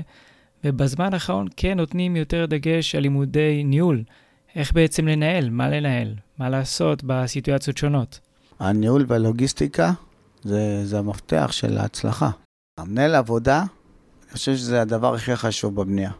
ובזמן 0.64 1.14
האחרון 1.14 1.46
כן 1.56 1.76
נותנים 1.76 2.16
יותר 2.16 2.46
דגש 2.46 2.94
על 2.94 3.02
לימודי 3.02 3.64
ניהול. 3.64 4.02
איך 4.54 4.72
בעצם 4.72 5.08
לנהל, 5.08 5.50
מה 5.50 5.68
לנהל, 5.68 6.14
מה 6.38 6.48
לעשות 6.48 7.04
בסיטואציות 7.04 7.76
שונות. 7.76 8.20
הניהול 8.60 9.04
והלוגיסטיקה 9.08 9.92
זה, 10.42 10.86
זה 10.86 10.98
המפתח 10.98 11.48
של 11.52 11.78
ההצלחה. 11.78 12.30
המנהל 12.78 13.14
עבודה, 13.14 13.58
אני 13.58 14.32
חושב 14.32 14.56
שזה 14.56 14.82
הדבר 14.82 15.14
הכי 15.14 15.36
חשוב 15.36 15.74
בבנייה. 15.74 16.10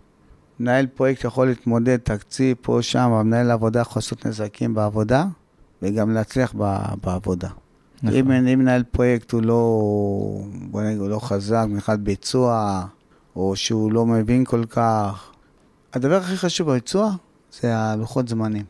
מנהל 0.61 0.87
פרויקט 0.87 1.25
יכול 1.25 1.47
להתמודד, 1.47 1.97
תקציב 1.97 2.57
פה, 2.61 2.79
שם, 2.83 3.11
המנהל 3.13 3.51
עבודה 3.51 3.81
יכול 3.81 4.01
לעשות 4.01 4.27
נזקים 4.27 4.75
בעבודה, 4.75 5.25
וגם 5.83 6.15
להצליח 6.15 6.55
בעבודה. 7.03 7.49
נכון. 8.03 8.19
אם, 8.19 8.31
אם 8.31 8.59
מנהל 8.59 8.83
פרויקט 8.83 9.33
הוא 9.33 9.43
לא, 9.43 9.61
בוא 10.71 10.83
נגיד, 10.83 10.99
הוא 10.99 11.09
לא 11.09 11.19
חזק 11.19 11.65
מבחינת 11.69 12.01
ביצוע, 12.01 12.85
או 13.37 13.57
שהוא 13.57 13.93
לא 13.93 14.07
מבין 14.07 14.45
כל 14.45 14.65
כך, 14.65 15.31
הדבר 15.93 16.17
הכי 16.17 16.37
חשוב 16.37 16.71
בביצוע 16.71 17.13
זה 17.61 17.77
הלוחות 17.77 18.29
זמנים. 18.29 18.65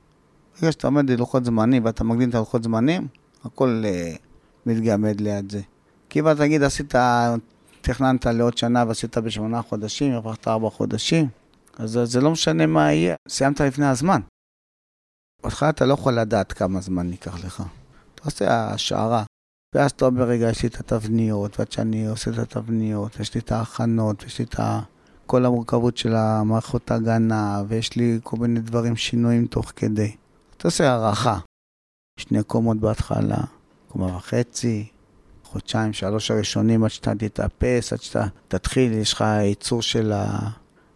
ברגע 0.60 0.72
שאתה 0.72 0.86
עומד 0.86 1.10
ללוחות 1.10 1.44
זמנים 1.44 1.84
ואתה 1.84 2.04
מקדים 2.04 2.30
את 2.30 2.34
הלוחות 2.34 2.62
זמנים, 2.62 3.06
הכל 3.44 3.82
uh, 3.84 4.18
מתגמד 4.66 5.20
ליד 5.20 5.52
זה. 5.52 5.60
כי 6.08 6.20
אם 6.20 6.28
אתה 6.28 6.38
תגיד, 6.38 6.62
עשית, 6.62 6.94
תכננת 7.82 8.26
לעוד 8.26 8.58
שנה 8.58 8.84
ועשית 8.88 9.18
בשמונה 9.18 9.62
חודשים, 9.62 10.12
הרווחת 10.12 10.48
ארבע 10.48 10.70
חודשים, 10.70 11.28
אז 11.78 11.98
זה 12.04 12.20
לא 12.20 12.30
משנה 12.30 12.66
מה 12.66 12.92
יהיה, 12.92 13.14
סיימת 13.28 13.60
לפני 13.60 13.86
הזמן. 13.86 14.20
בהתחלה 15.42 15.70
אתה 15.70 15.86
לא 15.86 15.94
יכול 15.94 16.12
לדעת 16.12 16.52
כמה 16.52 16.80
זמן 16.80 17.10
ייקח 17.10 17.44
לך. 17.44 17.62
אתה 18.14 18.22
עושה 18.24 18.68
השערה, 18.68 19.24
ואז 19.74 19.90
אתה 19.90 20.04
אומר, 20.04 20.24
רגע, 20.24 20.50
יש 20.50 20.62
לי 20.62 20.68
את 20.68 20.80
התבניות, 20.80 21.58
ועד 21.58 21.72
שאני 21.72 22.06
עושה 22.06 22.30
את 22.30 22.38
התבניות, 22.38 23.20
יש 23.20 23.34
לי 23.34 23.40
את 23.40 23.52
ההכנות, 23.52 24.22
יש 24.22 24.38
לי 24.38 24.44
את 24.44 24.60
ה... 24.60 24.80
כל 25.26 25.44
המורכבות 25.44 25.96
של 25.96 26.14
המערכות 26.14 26.90
ההגנה, 26.90 27.62
ויש 27.68 27.96
לי 27.96 28.20
כל 28.22 28.36
מיני 28.36 28.60
דברים, 28.60 28.96
שינויים 28.96 29.46
תוך 29.46 29.72
כדי. 29.76 30.16
אתה 30.56 30.68
עושה 30.68 30.90
הערכה. 30.90 31.38
שני 32.20 32.42
קומות 32.42 32.76
בהתחלה, 32.76 33.44
קומה 33.88 34.16
וחצי, 34.16 34.88
חודשיים, 35.52 35.92
שלוש 35.92 36.30
הראשונים 36.30 36.84
עד 36.84 36.90
שאתה 36.90 37.14
תתאפס, 37.14 37.92
עד 37.92 38.02
שאתה 38.02 38.26
תתחיל, 38.48 38.92
יש 38.92 39.12
לך 39.12 39.20
ייצור 39.20 39.82
של 39.82 40.12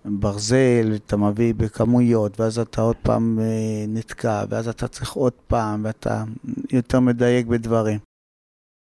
הברזל, 0.04 0.92
אתה 0.94 1.16
מביא 1.16 1.54
בכמויות, 1.54 2.40
ואז 2.40 2.58
אתה 2.58 2.80
עוד 2.80 2.96
פעם 3.02 3.38
אה, 3.42 3.84
נתקע, 3.88 4.44
ואז 4.48 4.68
אתה 4.68 4.88
צריך 4.88 5.12
עוד 5.12 5.32
פעם, 5.46 5.84
ואתה 5.84 6.24
יותר 6.72 7.00
מדייק 7.00 7.46
בדברים. 7.46 7.98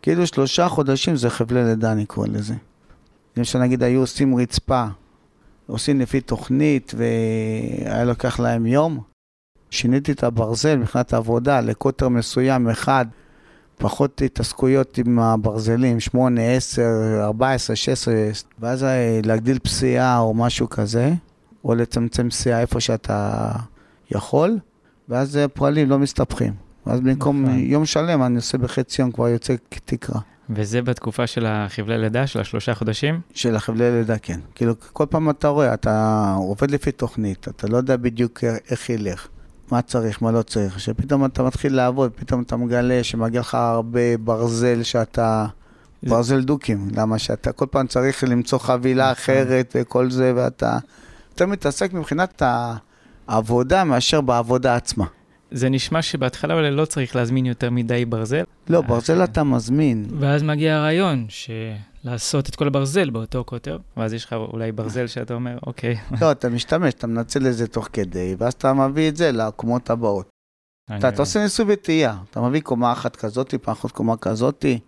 כאילו 0.01 0.27
שלושה 0.27 0.69
חודשים 0.69 1.15
זה 1.15 1.29
חבלי 1.29 1.63
לידה, 1.63 1.91
אני 1.91 2.05
קורא 2.05 2.27
לזה. 2.27 2.53
למשל, 3.37 3.59
נגיד, 3.59 3.83
היו 3.83 3.99
עושים 3.99 4.35
רצפה, 4.35 4.85
עושים 5.67 5.99
לפי 5.99 6.21
תוכנית, 6.21 6.93
והיה 6.97 8.03
לוקח 8.03 8.39
להם 8.39 8.65
יום. 8.65 8.99
שיניתי 9.69 10.11
את 10.11 10.23
הברזל 10.23 10.75
מבחינת 10.75 11.13
העבודה 11.13 11.61
לקוטר 11.61 12.09
מסוים 12.09 12.69
אחד, 12.69 13.05
פחות 13.77 14.21
התעסקויות 14.25 14.97
עם 14.97 15.19
הברזלים, 15.19 15.99
8, 15.99 16.41
10, 16.41 16.81
14, 17.21 17.75
16, 17.75 18.15
ואז 18.59 18.83
אה, 18.83 19.19
להגדיל 19.23 19.59
פסיעה 19.59 20.19
או 20.19 20.33
משהו 20.33 20.69
כזה, 20.69 21.13
או 21.65 21.75
לצמצם 21.75 22.29
פסיעה 22.29 22.61
איפה 22.61 22.79
שאתה 22.79 23.51
יכול, 24.11 24.59
ואז 25.09 25.39
פועלים 25.53 25.89
לא 25.89 25.99
מסתבכים. 25.99 26.53
ואז 26.85 26.99
במקום 26.99 27.43
נכון. 27.43 27.59
יום 27.59 27.85
שלם 27.85 28.23
אני 28.23 28.35
עושה 28.35 28.57
בחצי 28.57 29.01
יום, 29.01 29.11
כבר 29.11 29.27
יוצא 29.27 29.55
כתקרה. 29.71 30.19
וזה 30.49 30.81
בתקופה 30.81 31.27
של 31.27 31.45
החבלי 31.45 31.97
לידה, 31.97 32.27
של 32.27 32.39
השלושה 32.39 32.75
חודשים? 32.75 33.21
של 33.33 33.55
החבלי 33.55 33.91
לידה, 33.91 34.17
כן. 34.17 34.39
כאילו, 34.55 34.73
כל 34.93 35.05
פעם 35.09 35.29
אתה 35.29 35.47
רואה, 35.47 35.73
אתה 35.73 36.33
עובד 36.37 36.71
לפי 36.71 36.91
תוכנית, 36.91 37.47
אתה 37.47 37.67
לא 37.67 37.77
יודע 37.77 37.97
בדיוק 37.97 38.43
איך 38.69 38.89
ילך, 38.89 39.27
מה 39.71 39.81
צריך, 39.81 40.21
מה 40.21 40.31
לא 40.31 40.41
צריך. 40.41 40.79
שפתאום 40.79 41.25
אתה 41.25 41.43
מתחיל 41.43 41.75
לעבוד, 41.75 42.11
פתאום 42.15 42.41
אתה 42.41 42.55
מגלה 42.55 43.03
שמגיע 43.03 43.39
לך 43.39 43.55
הרבה 43.55 44.17
ברזל 44.17 44.83
שאתה... 44.83 45.45
ברזל 46.03 46.41
דוקים, 46.41 46.87
למה 46.95 47.19
שאתה 47.19 47.51
כל 47.51 47.65
פעם 47.71 47.87
צריך 47.87 48.23
למצוא 48.23 48.59
חבילה 48.59 49.11
נכון. 49.11 49.23
אחרת 49.23 49.75
וכל 49.75 50.09
זה, 50.09 50.33
ואתה 50.35 50.77
יותר 51.31 51.45
מתעסק 51.45 51.93
מבחינת 51.93 52.41
העבודה 53.27 53.83
מאשר 53.83 54.21
בעבודה 54.21 54.75
עצמה. 54.75 55.05
זה 55.51 55.69
נשמע 55.69 56.01
שבהתחלה 56.01 56.53
אולי 56.53 56.71
לא 56.71 56.85
צריך 56.85 57.15
להזמין 57.15 57.45
יותר 57.45 57.69
מדי 57.69 58.05
ברזל. 58.05 58.43
לא, 58.69 58.81
ברזל 58.81 59.23
אתה 59.23 59.43
מזמין. 59.43 60.05
ואז 60.19 60.43
מגיע 60.43 60.75
הרעיון, 60.75 61.25
לעשות 62.05 62.49
את 62.49 62.55
כל 62.55 62.67
הברזל 62.67 63.09
באותו 63.09 63.43
קוטר, 63.43 63.77
ואז 63.97 64.13
יש 64.13 64.25
לך 64.25 64.33
אולי 64.33 64.71
ברזל 64.71 65.07
שאתה 65.07 65.33
אומר, 65.33 65.57
אוקיי. 65.65 65.97
לא, 66.21 66.31
אתה 66.31 66.49
משתמש, 66.49 66.93
אתה 66.93 67.07
מנצל 67.07 67.47
את 67.47 67.53
זה 67.53 67.67
תוך 67.67 67.89
כדי, 67.93 68.35
ואז 68.37 68.53
אתה 68.53 68.73
מביא 68.73 69.09
את 69.09 69.15
זה 69.15 69.31
לקומות 69.31 69.89
הבאות. 69.89 70.29
אתה, 70.97 71.09
אתה 71.09 71.21
עושה 71.21 71.43
ניסוי 71.43 71.65
וטעייה, 71.67 72.17
אתה 72.29 72.41
מביא 72.41 72.61
קומה 72.61 72.91
אחת 72.91 73.15
כזאתי, 73.15 73.57
פחות 73.57 73.91
קומה 73.91 74.17
כזאתי, 74.17 74.79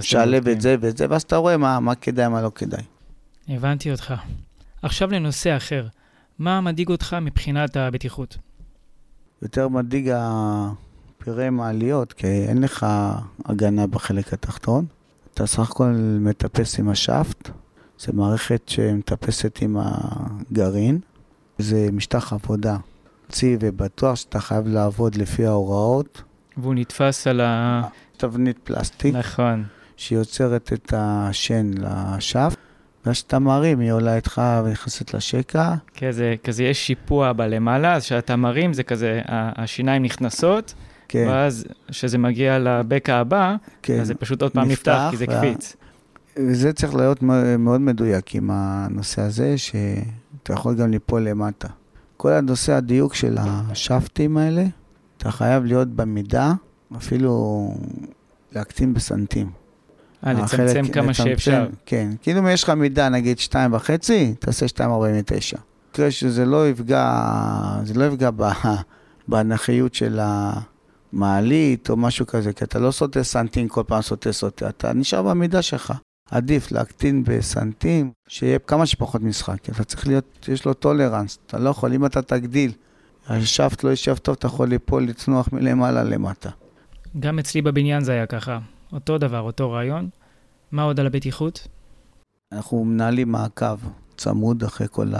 שלב 0.00 0.48
את 0.48 0.60
זה 0.60 0.76
ואת 0.80 0.96
זה, 0.96 1.06
ואז 1.10 1.22
אתה 1.22 1.36
רואה 1.36 1.56
מה, 1.56 1.80
מה 1.80 1.94
כדאי, 1.94 2.28
מה 2.28 2.42
לא 2.42 2.52
כדאי. 2.54 2.82
הבנתי 3.48 3.90
אותך. 3.90 4.14
עכשיו 4.82 5.10
לנושא 5.10 5.56
אחר, 5.56 5.86
מה 6.38 6.60
מדאיג 6.60 6.88
אותך 6.88 7.16
מבחינת 7.22 7.76
הבטיחות? 7.76 8.38
יותר 9.42 9.68
מדאיג 9.68 10.12
הפירי 10.14 11.50
מעליות, 11.50 12.12
כי 12.12 12.26
אין 12.26 12.62
לך 12.62 12.86
הגנה 13.44 13.86
בחלק 13.86 14.32
התחתון. 14.32 14.86
אתה 15.38 15.46
סך 15.46 15.70
הכל 15.70 15.94
מטפס 16.20 16.78
עם 16.78 16.88
השאפט, 16.88 17.50
זו 17.98 18.12
מערכת 18.12 18.62
שמטפסת 18.66 19.58
עם 19.62 19.76
הגרעין. 19.80 20.98
זה 21.58 21.88
משטח 21.92 22.32
עבודה 22.32 22.76
ציב 23.28 23.58
ובטוח 23.62 24.14
שאתה 24.14 24.40
חייב 24.40 24.66
לעבוד 24.66 25.14
לפי 25.14 25.46
ההוראות. 25.46 26.22
והוא 26.56 26.74
נתפס 26.74 27.26
על 27.26 27.40
ה... 27.40 27.82
תבנית 28.16 28.58
פלסטיק. 28.64 29.14
נכון. 29.14 29.64
שיוצרת 29.96 30.72
את 30.72 30.92
השן 30.96 31.70
לשאפט. 31.76 32.58
ואז 33.06 33.14
כשאתה 33.14 33.38
מרים, 33.38 33.80
היא 33.80 33.92
עולה 33.92 34.16
איתך 34.16 34.42
ונכנסת 34.64 35.14
לשקע. 35.14 35.74
כזה, 35.96 36.34
כזה 36.44 36.64
יש 36.64 36.86
שיפוע 36.86 37.32
בלמעלה, 37.32 37.94
אז 37.94 38.04
כשאתה 38.04 38.36
מרים 38.36 38.72
זה 38.72 38.82
כזה, 38.82 39.20
השיניים 39.28 40.02
נכנסות, 40.02 40.74
כן. 41.08 41.24
ואז 41.28 41.64
כשזה 41.88 42.18
מגיע 42.18 42.58
לבקע 42.58 43.16
הבא, 43.16 43.56
כן. 43.82 44.00
אז 44.00 44.06
זה 44.06 44.14
פשוט 44.14 44.42
עוד 44.42 44.52
פעם 44.52 44.68
נפתח, 44.68 44.92
נפתח 44.92 45.08
כי 45.10 45.16
זה 45.16 45.24
וה... 45.28 45.40
קפיץ. 45.40 45.76
וזה 46.36 46.72
צריך 46.72 46.94
להיות 46.94 47.22
מאוד 47.58 47.80
מדויק 47.80 48.34
עם 48.34 48.50
הנושא 48.52 49.22
הזה, 49.22 49.58
שאתה 49.58 50.52
יכול 50.52 50.74
גם 50.74 50.90
ליפול 50.90 51.22
למטה. 51.22 51.68
כל 52.16 52.32
הנושא 52.32 52.72
הדיוק 52.72 53.14
של 53.14 53.36
השפטים 53.40 54.36
האלה, 54.36 54.64
אתה 55.16 55.30
חייב 55.30 55.64
להיות 55.64 55.88
במידה, 55.88 56.52
אפילו 56.96 57.68
להקטין 58.52 58.94
בסנטים. 58.94 59.50
אה, 60.26 60.32
לצמצם 60.32 60.88
כמה 60.92 61.14
שאפשר. 61.14 61.66
כן, 61.86 62.10
כאילו 62.22 62.40
אם 62.40 62.48
יש 62.48 62.62
לך 62.62 62.70
מידה, 62.70 63.08
נגיד 63.08 63.38
2.5, 63.38 63.52
תעשה 64.38 64.66
2.49. 64.66 65.58
תראה 65.92 66.10
שזה 66.10 66.44
לא 66.44 66.68
יפגע, 66.68 67.22
זה 67.84 67.94
לא 67.94 68.04
יפגע 68.04 68.30
באנכיות 69.28 69.94
של 70.00 70.20
המעלית 71.12 71.90
או 71.90 71.96
משהו 71.96 72.26
כזה, 72.26 72.52
כי 72.52 72.64
אתה 72.64 72.78
לא 72.78 72.90
סוטה 72.90 73.22
סנטים 73.22 73.68
כל 73.68 73.82
פעם 73.86 74.02
סוטה 74.02 74.32
סוטה, 74.32 74.68
אתה 74.68 74.92
נשאר 74.92 75.22
במידה 75.22 75.62
שלך. 75.62 75.92
עדיף 76.30 76.72
להקטין 76.72 77.24
בסנטים, 77.24 78.12
שיהיה 78.28 78.58
כמה 78.58 78.86
שפחות 78.86 79.22
משחק, 79.22 79.60
כי 79.60 79.72
אתה 79.72 79.84
צריך 79.84 80.06
להיות, 80.06 80.48
יש 80.48 80.64
לו 80.64 80.74
טולרנס, 80.74 81.38
אתה 81.46 81.58
לא 81.58 81.70
יכול, 81.70 81.92
אם 81.92 82.06
אתה 82.06 82.22
תגדיל, 82.22 82.72
השאפט 83.26 83.84
לא 83.84 83.92
ישב 83.92 84.16
טוב, 84.16 84.36
אתה 84.38 84.46
יכול 84.46 84.68
ליפול, 84.68 85.04
לצנוח 85.04 85.48
מלמעלה 85.52 86.04
למטה. 86.04 86.50
גם 87.20 87.38
אצלי 87.38 87.62
בבניין 87.62 88.04
זה 88.04 88.12
היה 88.12 88.26
ככה. 88.26 88.58
אותו 88.92 89.18
דבר, 89.18 89.40
אותו 89.40 89.70
רעיון. 89.70 90.08
מה 90.72 90.82
עוד 90.82 91.00
על 91.00 91.06
הבטיחות? 91.06 91.68
אנחנו 92.52 92.84
מנהלים 92.84 93.32
מעקב 93.32 93.78
צמוד 94.16 94.64
אחרי 94.64 94.86
כל 94.90 95.12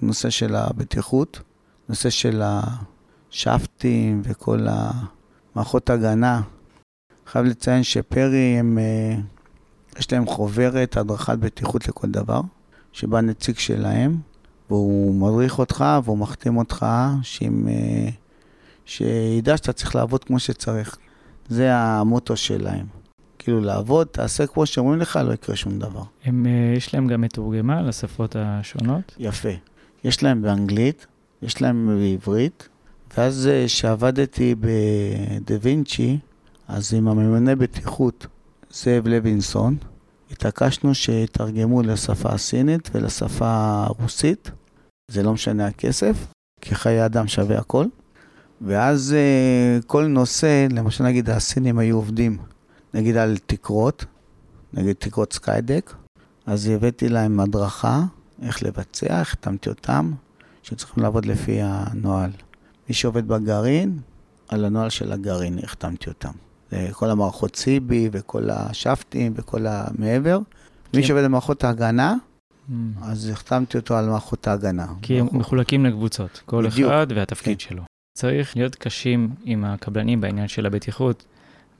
הנושא 0.00 0.30
של 0.30 0.54
הבטיחות, 0.54 1.40
נושא 1.88 2.10
של 2.10 2.42
השפטים 3.32 4.22
וכל 4.24 4.66
המערכות 4.70 5.90
הגנה. 5.90 6.42
חייב 7.26 7.46
לציין 7.46 7.82
שפרי, 7.82 8.56
הם, 8.58 8.78
אה, 8.78 9.16
יש 9.98 10.12
להם 10.12 10.26
חוברת 10.26 10.96
הדרכת 10.96 11.38
בטיחות 11.38 11.88
לכל 11.88 12.10
דבר, 12.10 12.40
שבה 12.92 13.20
נציג 13.20 13.58
שלהם, 13.58 14.18
והוא 14.70 15.14
מדריך 15.14 15.58
אותך 15.58 15.84
והוא 16.04 16.18
מחתים 16.18 16.56
אותך, 16.56 16.86
שעם, 17.22 17.68
אה, 17.68 18.08
שידע 18.84 19.56
שאתה 19.56 19.72
צריך 19.72 19.94
לעבוד 19.94 20.24
כמו 20.24 20.38
שצריך. 20.38 20.96
זה 21.48 21.74
המוטו 21.74 22.36
שלהם. 22.36 22.86
כאילו 23.38 23.60
לעבוד, 23.60 24.06
תעשה 24.06 24.46
כמו 24.46 24.66
שאומרים 24.66 25.00
לך, 25.00 25.20
לא 25.24 25.32
יקרה 25.32 25.56
שום 25.56 25.78
דבר. 25.78 26.02
הם, 26.24 26.46
אה, 26.46 26.76
יש 26.76 26.94
להם 26.94 27.06
גם 27.06 27.20
מתורגמה 27.20 27.82
לשפות 27.82 28.36
השונות? 28.38 29.14
יפה. 29.18 29.48
יש 30.04 30.22
להם 30.22 30.42
באנגלית, 30.42 31.06
יש 31.42 31.62
להם 31.62 31.98
בעברית, 32.00 32.68
ואז 33.16 33.50
כשעבדתי 33.66 34.50
אה, 34.50 34.54
בדה 34.60 35.54
וינצ'י, 35.62 36.18
אז 36.68 36.94
עם 36.94 37.08
הממונה 37.08 37.56
בטיחות, 37.56 38.26
זאב 38.70 39.08
לוינסון, 39.08 39.76
התעקשנו 40.30 40.94
שיתרגמו 40.94 41.82
לשפה 41.82 42.28
הסינית 42.28 42.90
ולשפה 42.94 43.84
הרוסית. 43.86 44.50
זה 45.10 45.22
לא 45.22 45.32
משנה 45.32 45.66
הכסף, 45.66 46.26
כי 46.60 46.74
חיי 46.74 47.04
אדם 47.04 47.28
שווה 47.28 47.58
הכל. 47.58 47.86
ואז 48.60 49.14
אה, 49.18 49.78
כל 49.86 50.06
נושא, 50.06 50.66
למשל 50.70 51.04
נגיד 51.04 51.30
הסינים 51.30 51.78
היו 51.78 51.96
עובדים, 51.96 52.38
נגיד 52.94 53.16
על 53.16 53.36
תקרות, 53.46 54.04
נגיד 54.72 54.96
תקרות 54.98 55.32
Skydeck, 55.32 55.94
אז 56.46 56.66
הבאתי 56.66 57.08
להם 57.08 57.40
הדרכה, 57.40 58.02
איך 58.42 58.62
לבצע, 58.62 59.20
החתמתי 59.20 59.68
אותם, 59.68 60.12
שצריכים 60.62 61.02
לעבוד 61.02 61.26
לפי 61.26 61.58
הנוהל. 61.62 62.30
מי 62.88 62.94
שעובד 62.94 63.28
בגרעין, 63.28 63.98
על 64.48 64.64
הנוהל 64.64 64.90
של 64.90 65.12
הגרעין 65.12 65.58
החתמתי 65.62 66.10
אותם. 66.10 66.32
כל 66.92 67.10
המערכות 67.10 67.54
CB 67.54 67.92
וכל 68.12 68.50
השפטים 68.50 69.32
וכל 69.36 69.66
המעבר. 69.66 70.38
כן. 70.92 70.98
מי 70.98 71.04
שעובד 71.04 71.24
במערכות 71.24 71.64
ההגנה, 71.64 72.14
mm. 72.14 72.72
אז 73.02 73.28
החתמתי 73.28 73.78
אותו 73.78 73.96
על 73.96 74.06
מערכות 74.08 74.48
ההגנה. 74.48 74.86
כי 75.02 75.20
הם 75.20 75.26
מחולקים 75.32 75.86
לקבוצות, 75.86 76.42
כל 76.46 76.68
בדיוק. 76.68 76.90
אחד 76.90 77.06
והתפקיד 77.14 77.58
כן. 77.58 77.68
שלו. 77.68 77.82
צריך 78.18 78.56
להיות 78.56 78.74
קשים 78.74 79.30
עם 79.44 79.64
הקבלנים 79.64 80.20
בעניין 80.20 80.48
של 80.48 80.66
הבטיחות. 80.66 81.24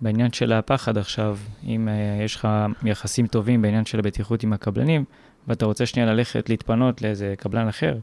בעניין 0.00 0.32
של 0.32 0.52
הפחד 0.52 0.98
עכשיו, 0.98 1.38
אם 1.64 1.88
uh, 1.88 2.24
יש 2.24 2.36
לך 2.36 2.48
יחסים 2.84 3.26
טובים 3.26 3.62
בעניין 3.62 3.84
של 3.84 3.98
הבטיחות 3.98 4.42
עם 4.42 4.52
הקבלנים, 4.52 5.04
ואתה 5.48 5.66
רוצה 5.66 5.86
שנייה 5.86 6.12
ללכת 6.12 6.48
להתפנות 6.48 7.02
לאיזה 7.02 7.34
קבלן 7.38 7.68
אחר, 7.68 7.98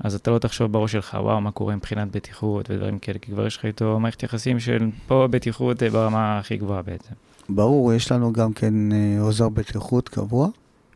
אז 0.00 0.14
אתה 0.14 0.30
לא 0.30 0.38
תחשוב 0.38 0.72
בראש 0.72 0.92
שלך, 0.92 1.16
וואו, 1.20 1.40
מה 1.40 1.50
קורה 1.50 1.76
מבחינת 1.76 2.10
בטיחות 2.10 2.70
ודברים 2.70 2.98
כאלה, 2.98 3.18
כי 3.18 3.32
כבר 3.32 3.46
יש 3.46 3.56
לך 3.56 3.64
איתו 3.64 4.00
מערכת 4.00 4.22
יחסים 4.22 4.60
של 4.60 4.90
פה 5.06 5.28
בטיחות 5.30 5.82
אה, 5.82 5.90
ברמה 5.90 6.38
הכי 6.38 6.56
גבוהה 6.56 6.82
בעצם. 6.82 7.12
ברור, 7.48 7.92
יש 7.92 8.12
לנו 8.12 8.32
גם 8.32 8.52
כן 8.52 8.92
אה, 8.92 9.20
עוזר 9.20 9.48
בטיחות 9.48 10.08
קבוע, 10.08 10.48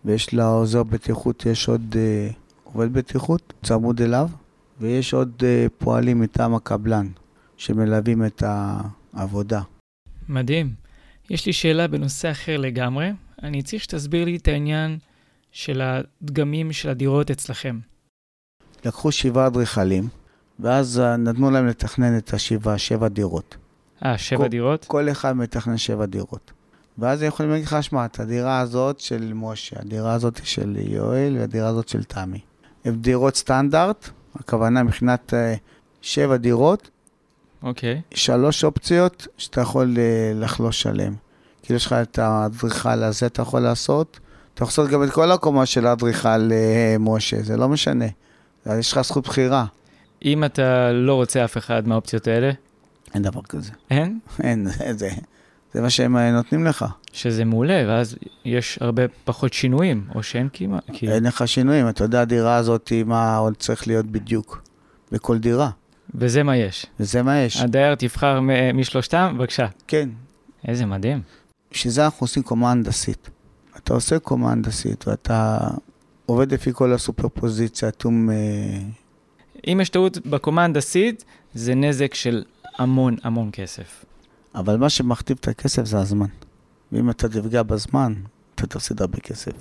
ויש 0.05 0.35
לעוזר 0.35 0.83
בטיחות, 0.83 1.47
יש 1.47 1.69
עוד 1.69 1.97
אה, 1.97 2.29
עובד 2.65 2.93
בטיחות 2.93 3.53
צמוד 3.63 4.03
אליו, 4.03 4.29
ויש 4.81 5.15
עוד 5.15 5.43
פועלים 5.79 6.21
מטעם 6.21 6.55
הקבלן 6.55 7.09
שמלווים 7.57 8.25
את 8.25 8.43
העבודה. 9.13 9.61
מדהים. 10.29 10.75
יש 11.31 11.47
לי 11.47 11.53
שאלה 11.53 11.89
בנושא 11.89 12.31
אחר 12.31 12.57
לגמרי. 12.57 13.11
אני 13.43 13.63
צריך 13.63 13.83
שתסביר 13.83 14.25
לי 14.25 14.37
את 14.37 14.49
העניין 14.49 14.99
של 15.53 15.81
הדגמים 15.81 16.73
של 16.73 16.89
הדירות 16.89 17.31
אצלכם. 17.31 17.79
לקחו 18.85 19.13
שבעה 19.13 19.47
אדריכלים, 19.47 20.09
ואז 20.61 21.01
אה, 21.01 21.17
נתנו 21.17 21.51
להם 21.51 21.67
לתכנן 21.67 22.19
את 22.19 22.35
השבעה, 22.35 22.79
שבע 22.79 23.09
דירות. 23.09 23.57
אה, 24.05 24.19
שבע 24.19 24.39
כל, 24.39 24.49
דירות? 24.49 24.85
כל 24.85 25.11
אחד 25.11 25.37
מתכנן 25.37 25.77
שבע 25.77 26.07
דירות. 26.07 26.53
ואז 26.99 27.23
הם 27.23 27.29
יכולים 27.29 27.53
להגיד 27.53 27.67
לך, 27.67 27.83
שמע, 27.83 28.05
את 28.05 28.21
הדירה 28.21 28.61
הזאת 28.61 29.01
של 29.01 29.33
משה, 29.35 29.77
הדירה 29.81 30.13
הזאת 30.13 30.41
של 30.45 30.77
יואל 30.81 31.37
והדירה 31.39 31.69
הזאת 31.69 31.89
של 31.89 32.05
תמי. 32.05 32.41
הן 32.85 32.95
דירות 32.95 33.37
סטנדרט, 33.37 34.09
הכוונה 34.35 34.83
מבחינת 34.83 35.35
uh, 35.35 35.59
שבע 36.03 36.37
דירות. 36.37 36.91
אוקיי. 37.63 38.01
Okay. 38.11 38.17
שלוש 38.17 38.65
אופציות 38.65 39.27
שאתה 39.39 39.61
יכול 39.61 39.95
uh, 39.97 39.99
לחלוש 40.41 40.87
עליהן. 40.87 41.15
כאילו 41.63 41.77
יש 41.77 41.87
לך 41.87 41.93
את 41.93 42.19
האדריכל 42.19 43.03
הזה, 43.03 43.27
אתה 43.27 43.43
יכול 43.43 43.61
לעשות. 43.61 44.21
אתה 44.55 44.63
יכול 44.63 44.85
לעשות 44.85 44.91
גם 44.91 45.03
את 45.03 45.11
כל 45.11 45.33
הקומה 45.33 45.67
של 45.67 45.87
האדריכל 45.87 46.51
משה, 47.01 47.43
זה 47.43 47.57
לא 47.57 47.69
משנה. 47.69 48.07
אז 48.65 48.79
יש 48.79 48.93
לך 48.93 49.01
זכות 49.01 49.25
בחירה. 49.25 49.65
אם 50.25 50.45
אתה 50.45 50.93
לא 50.93 51.15
רוצה 51.15 51.45
אף 51.45 51.57
אחד 51.57 51.89
מהאופציות 51.89 52.27
האלה? 52.27 52.51
אין 53.15 53.23
דבר 53.23 53.43
כזה. 53.43 53.73
אין? 53.91 54.19
אין, 54.43 54.69
זה, 54.91 55.11
זה 55.73 55.81
מה 55.81 55.91
שהם 55.91 56.17
אה, 56.17 56.33
נותנים 56.33 56.65
לך. 56.65 56.85
שזה 57.13 57.45
מעולה, 57.45 57.83
ואז 57.89 58.17
יש 58.45 58.79
הרבה 58.81 59.03
פחות 59.25 59.53
שינויים, 59.53 60.07
או 60.15 60.23
שאין 60.23 60.49
כמעט. 60.53 60.85
כי... 60.93 61.13
אין 61.13 61.25
לך 61.25 61.49
שינויים, 61.49 61.89
אתה 61.89 62.05
יודע, 62.05 62.21
הדירה 62.21 62.57
הזאת, 62.57 62.93
מה 63.07 63.37
עוד 63.37 63.57
צריך 63.57 63.87
להיות 63.87 64.07
בדיוק 64.07 64.63
בכל 65.13 65.39
דירה. 65.39 65.71
וזה 66.15 66.43
מה 66.43 66.57
יש. 66.57 66.87
וזה 67.01 67.23
מה 67.23 67.39
יש. 67.39 67.57
הדייר 67.57 67.95
תבחר 67.95 68.41
משלושתם, 68.75 69.35
בבקשה. 69.39 69.67
כן. 69.87 70.09
איזה 70.69 70.87
מדהים. 70.87 71.23
בשביל 71.73 71.93
זה 71.93 72.05
אנחנו 72.05 72.25
עושים 72.25 72.43
קומה 72.43 72.71
הנדסית. 72.71 73.31
אתה 73.77 73.95
עושה 73.95 74.19
קומה 74.19 74.53
הנדסית 74.53 75.09
ואתה 75.09 75.59
עובד 76.31 76.53
לפי 76.53 76.71
כל 76.73 76.93
הסופרפוזיציה, 76.93 77.91
תום... 77.91 78.31
אה, 78.31 78.37
אם 79.67 79.79
יש 79.83 79.89
טעות 79.89 80.27
בקומה 80.27 80.65
הנדסית, 80.65 81.25
זה 81.55 81.75
נזק 81.75 82.15
של 82.15 82.45
המון 82.79 83.17
המון 83.23 83.51
כסף. 83.53 84.05
אבל 84.55 84.77
מה 84.77 84.91
שמכתיב 84.91 85.37
את 85.41 85.49
הכסף 85.49 85.85
זה 85.85 85.99
הזמן. 85.99 86.27
ואם 86.93 87.11
אתה 87.11 87.29
תפגע 87.29 87.63
בזמן, 87.63 88.15
אתה 88.55 88.67
תפסיד 88.67 89.01
הרבה 89.01 89.19
כסף. 89.19 89.53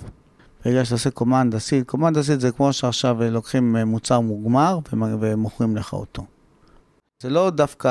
ברגע 0.64 0.84
שאתה 0.84 0.94
עושה 0.94 1.10
קומה 1.10 1.40
הנדסית, 1.40 1.86
קומה 1.86 2.06
הנדסית 2.06 2.40
זה 2.40 2.52
כמו 2.52 2.72
שעכשיו 2.72 3.16
לוקחים 3.30 3.76
אה, 3.76 3.84
מוצר 3.84 4.20
מוגמר 4.20 4.78
ומוכרים 4.92 5.76
לך 5.76 5.92
אותו. 5.92 6.24
זה 7.22 7.30
לא 7.30 7.50
דווקא 7.50 7.90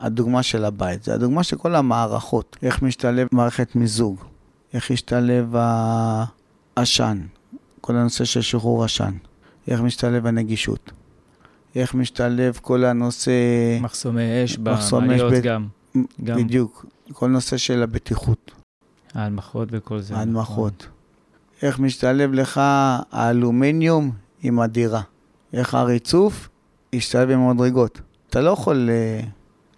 הדוגמה 0.00 0.42
של 0.42 0.64
הבית, 0.64 1.02
זה 1.02 1.14
הדוגמה 1.14 1.42
של 1.42 1.56
כל 1.56 1.74
המערכות. 1.74 2.56
איך 2.62 2.82
משתלב 2.82 3.28
מערכת 3.32 3.76
מיזוג, 3.76 4.24
איך 4.74 4.90
השתלב 4.90 5.54
העשן, 6.76 7.20
כל 7.84 7.96
הנושא 7.96 8.24
של 8.24 8.40
שחרור 8.40 8.84
עשן, 8.84 9.12
איך 9.68 9.80
משתלב 9.80 10.26
הנגישות, 10.26 10.92
איך 11.76 11.94
משתלב 11.94 12.58
כל 12.62 12.84
הנושא... 12.84 13.32
מחסומי 13.80 14.44
אש 14.44 14.56
במעליות 14.56 15.32
ב... 15.32 15.40
גם. 15.40 15.66
גם. 16.24 16.36
בדיוק, 16.36 16.86
כל 17.12 17.28
נושא 17.28 17.56
של 17.56 17.82
הבטיחות. 17.82 18.50
ההנמכות 19.14 19.68
וכל 19.72 20.00
זה. 20.00 20.16
ההנמכות. 20.16 20.86
איך 21.62 21.78
משתלב 21.78 22.32
לך 22.32 22.60
האלומיניום 23.12 24.10
עם 24.42 24.60
הדירה. 24.60 25.02
איך 25.52 25.74
הריצוף 25.74 26.48
ישתלב 26.92 27.30
עם 27.30 27.40
המדרגות. 27.40 28.00
אתה 28.30 28.40
לא 28.40 28.50
יכול, 28.50 28.90
אה, 28.90 29.20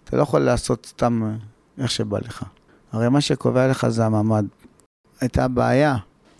אתה 0.03 0.17
לא 0.17 0.21
יכול 0.21 0.41
לעשות 0.41 0.85
סתם 0.85 1.37
איך 1.77 1.91
שבא 1.91 2.19
לך. 2.19 2.45
הרי 2.91 3.09
מה 3.09 3.21
שקובע 3.21 3.67
לך 3.67 3.87
זה 3.87 4.05
הממ"ד. 4.05 4.45
הייתה 5.21 5.47
בעיה 5.47 5.97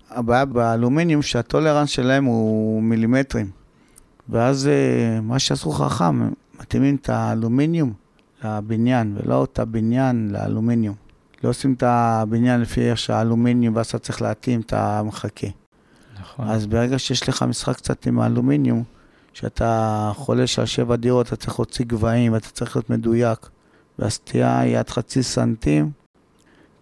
הבעיה 0.10 0.46
באלומיניום 0.46 1.22
שהטולרנס 1.22 1.90
שלהם 1.90 2.26
הוא 2.26 2.84
מילימטרים. 2.84 3.50
ואז 4.30 4.68
אה, 4.68 5.22
מה 5.22 5.40
שעשו 5.40 5.72
חכם, 5.72 6.30
מתאימים 6.60 6.96
את 6.96 7.10
האלומיניום 7.10 7.94
לבניין, 8.44 9.18
ולא 9.18 9.44
את 9.44 9.60
הבניין 9.60 10.30
לאלומיניום. 10.32 10.96
לא 11.44 11.50
עושים 11.50 11.74
את 11.74 11.84
הבניין 11.84 12.62
לפי 12.62 12.90
איך 12.90 12.98
שהאלומיניום, 12.98 13.76
ואז 13.76 13.86
אתה 13.86 14.00
צריך 14.00 14.22
להתאים 14.22 14.62
את 14.62 14.74
המחכה. 14.74 15.48
נכון. 16.20 16.48
אז 16.48 16.68
ברגע 16.68 17.00
שיש 17.00 17.30
לך 17.30 17.44
משחק 17.44 17.76
קצת 17.76 18.08
עם 18.08 18.20
האלומיניום, 18.20 18.84
שאתה 19.34 20.12
חולש 20.16 20.60
על 20.60 20.66
שבע 20.66 20.96
דירות, 20.96 21.28
אתה 21.28 21.36
צריך 21.36 21.60
להוציא 21.60 21.86
גבהים, 21.86 22.36
אתה 22.36 22.50
צריך 22.50 22.76
להיות 22.76 22.90
מדויק, 22.90 23.50
והסטייה 24.00 24.60
היא 24.60 24.78
עד 24.78 24.90
חצי 24.90 25.24
סנטים, 25.24 25.92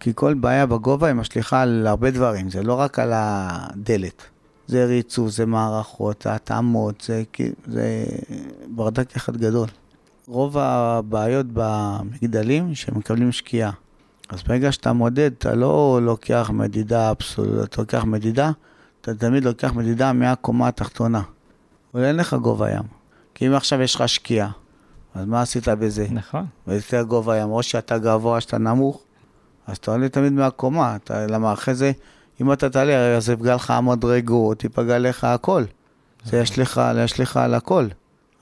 כי 0.06 0.12
כל 0.14 0.34
בעיה 0.34 0.66
בגובה 0.66 1.06
היא 1.06 1.14
משליכה 1.14 1.62
על 1.62 1.86
הרבה 1.86 2.10
דברים, 2.10 2.50
זה 2.50 2.62
לא 2.62 2.74
רק 2.74 2.98
על 2.98 3.12
הדלת. 3.14 4.22
זה 4.66 4.84
ריצוף, 4.84 5.28
זה 5.30 5.46
מערכות, 5.46 6.26
התאמות, 6.26 7.00
זה, 7.00 7.22
זה 7.66 8.04
ברדק 8.68 9.16
אחד 9.16 9.36
גדול. 9.36 9.68
רוב 10.26 10.58
הבעיות 10.58 11.46
במגדלים 11.52 12.74
שמקבלים 12.74 13.32
שקיעה. 13.32 13.70
אז 14.28 14.42
ברגע 14.42 14.72
שאתה 14.72 14.92
מודד, 14.92 15.30
אתה 15.38 15.54
לא 15.54 16.00
לוקח 16.02 16.50
מדידה 16.52 17.10
אבסולוטית, 17.10 17.72
אתה 17.72 17.80
לוקח 17.80 18.04
מדידה, 18.04 18.50
אתה 19.00 19.14
תמיד 19.14 19.44
לוקח 19.44 19.72
מדידה 19.72 20.12
מהקומה 20.12 20.68
התחתונה. 20.68 21.22
אבל 21.94 22.04
אין 22.04 22.16
לך 22.16 22.34
גובה 22.34 22.70
ים. 22.70 22.86
כי 23.34 23.46
אם 23.46 23.52
עכשיו 23.52 23.82
יש 23.82 23.94
לך 23.94 24.08
שקיעה, 24.08 24.50
אז 25.14 25.26
מה 25.26 25.42
עשית 25.42 25.68
בזה? 25.68 26.06
נכון. 26.10 26.46
ויותר 26.66 27.02
גובה 27.02 27.36
ים, 27.38 27.50
או 27.50 27.62
שאתה 27.62 27.98
גבוה, 27.98 28.40
שאתה 28.40 28.58
נמוך, 28.58 29.05
אז 29.66 29.78
תעלה 29.78 30.08
תמיד 30.08 30.32
מהקומה, 30.32 30.96
אתה, 30.96 31.26
למה 31.26 31.52
אחרי 31.52 31.74
זה, 31.74 31.92
אם 32.40 32.52
אתה 32.52 32.70
תעלה, 32.70 33.16
אז 33.16 33.28
יפגע 33.30 33.54
לך 33.54 33.70
המדרגות, 33.70 34.64
יפגע 34.64 34.98
לך 34.98 35.24
הכל. 35.24 35.64
זה 36.24 36.38
ישליך, 36.38 36.80
ישליך 37.04 37.36
על 37.36 37.54
הכל. 37.54 37.86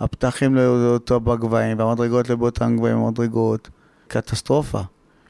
הפתחים 0.00 0.54
לא 0.54 0.60
יהיו 0.60 0.92
אותו 0.92 1.20
בגבהים, 1.20 1.78
והמדרגות 1.78 2.28
לא 2.28 2.36
באותם 2.36 2.76
גבהים 2.76 2.96
המדרגות. 2.96 3.68
קטסטרופה. 4.08 4.80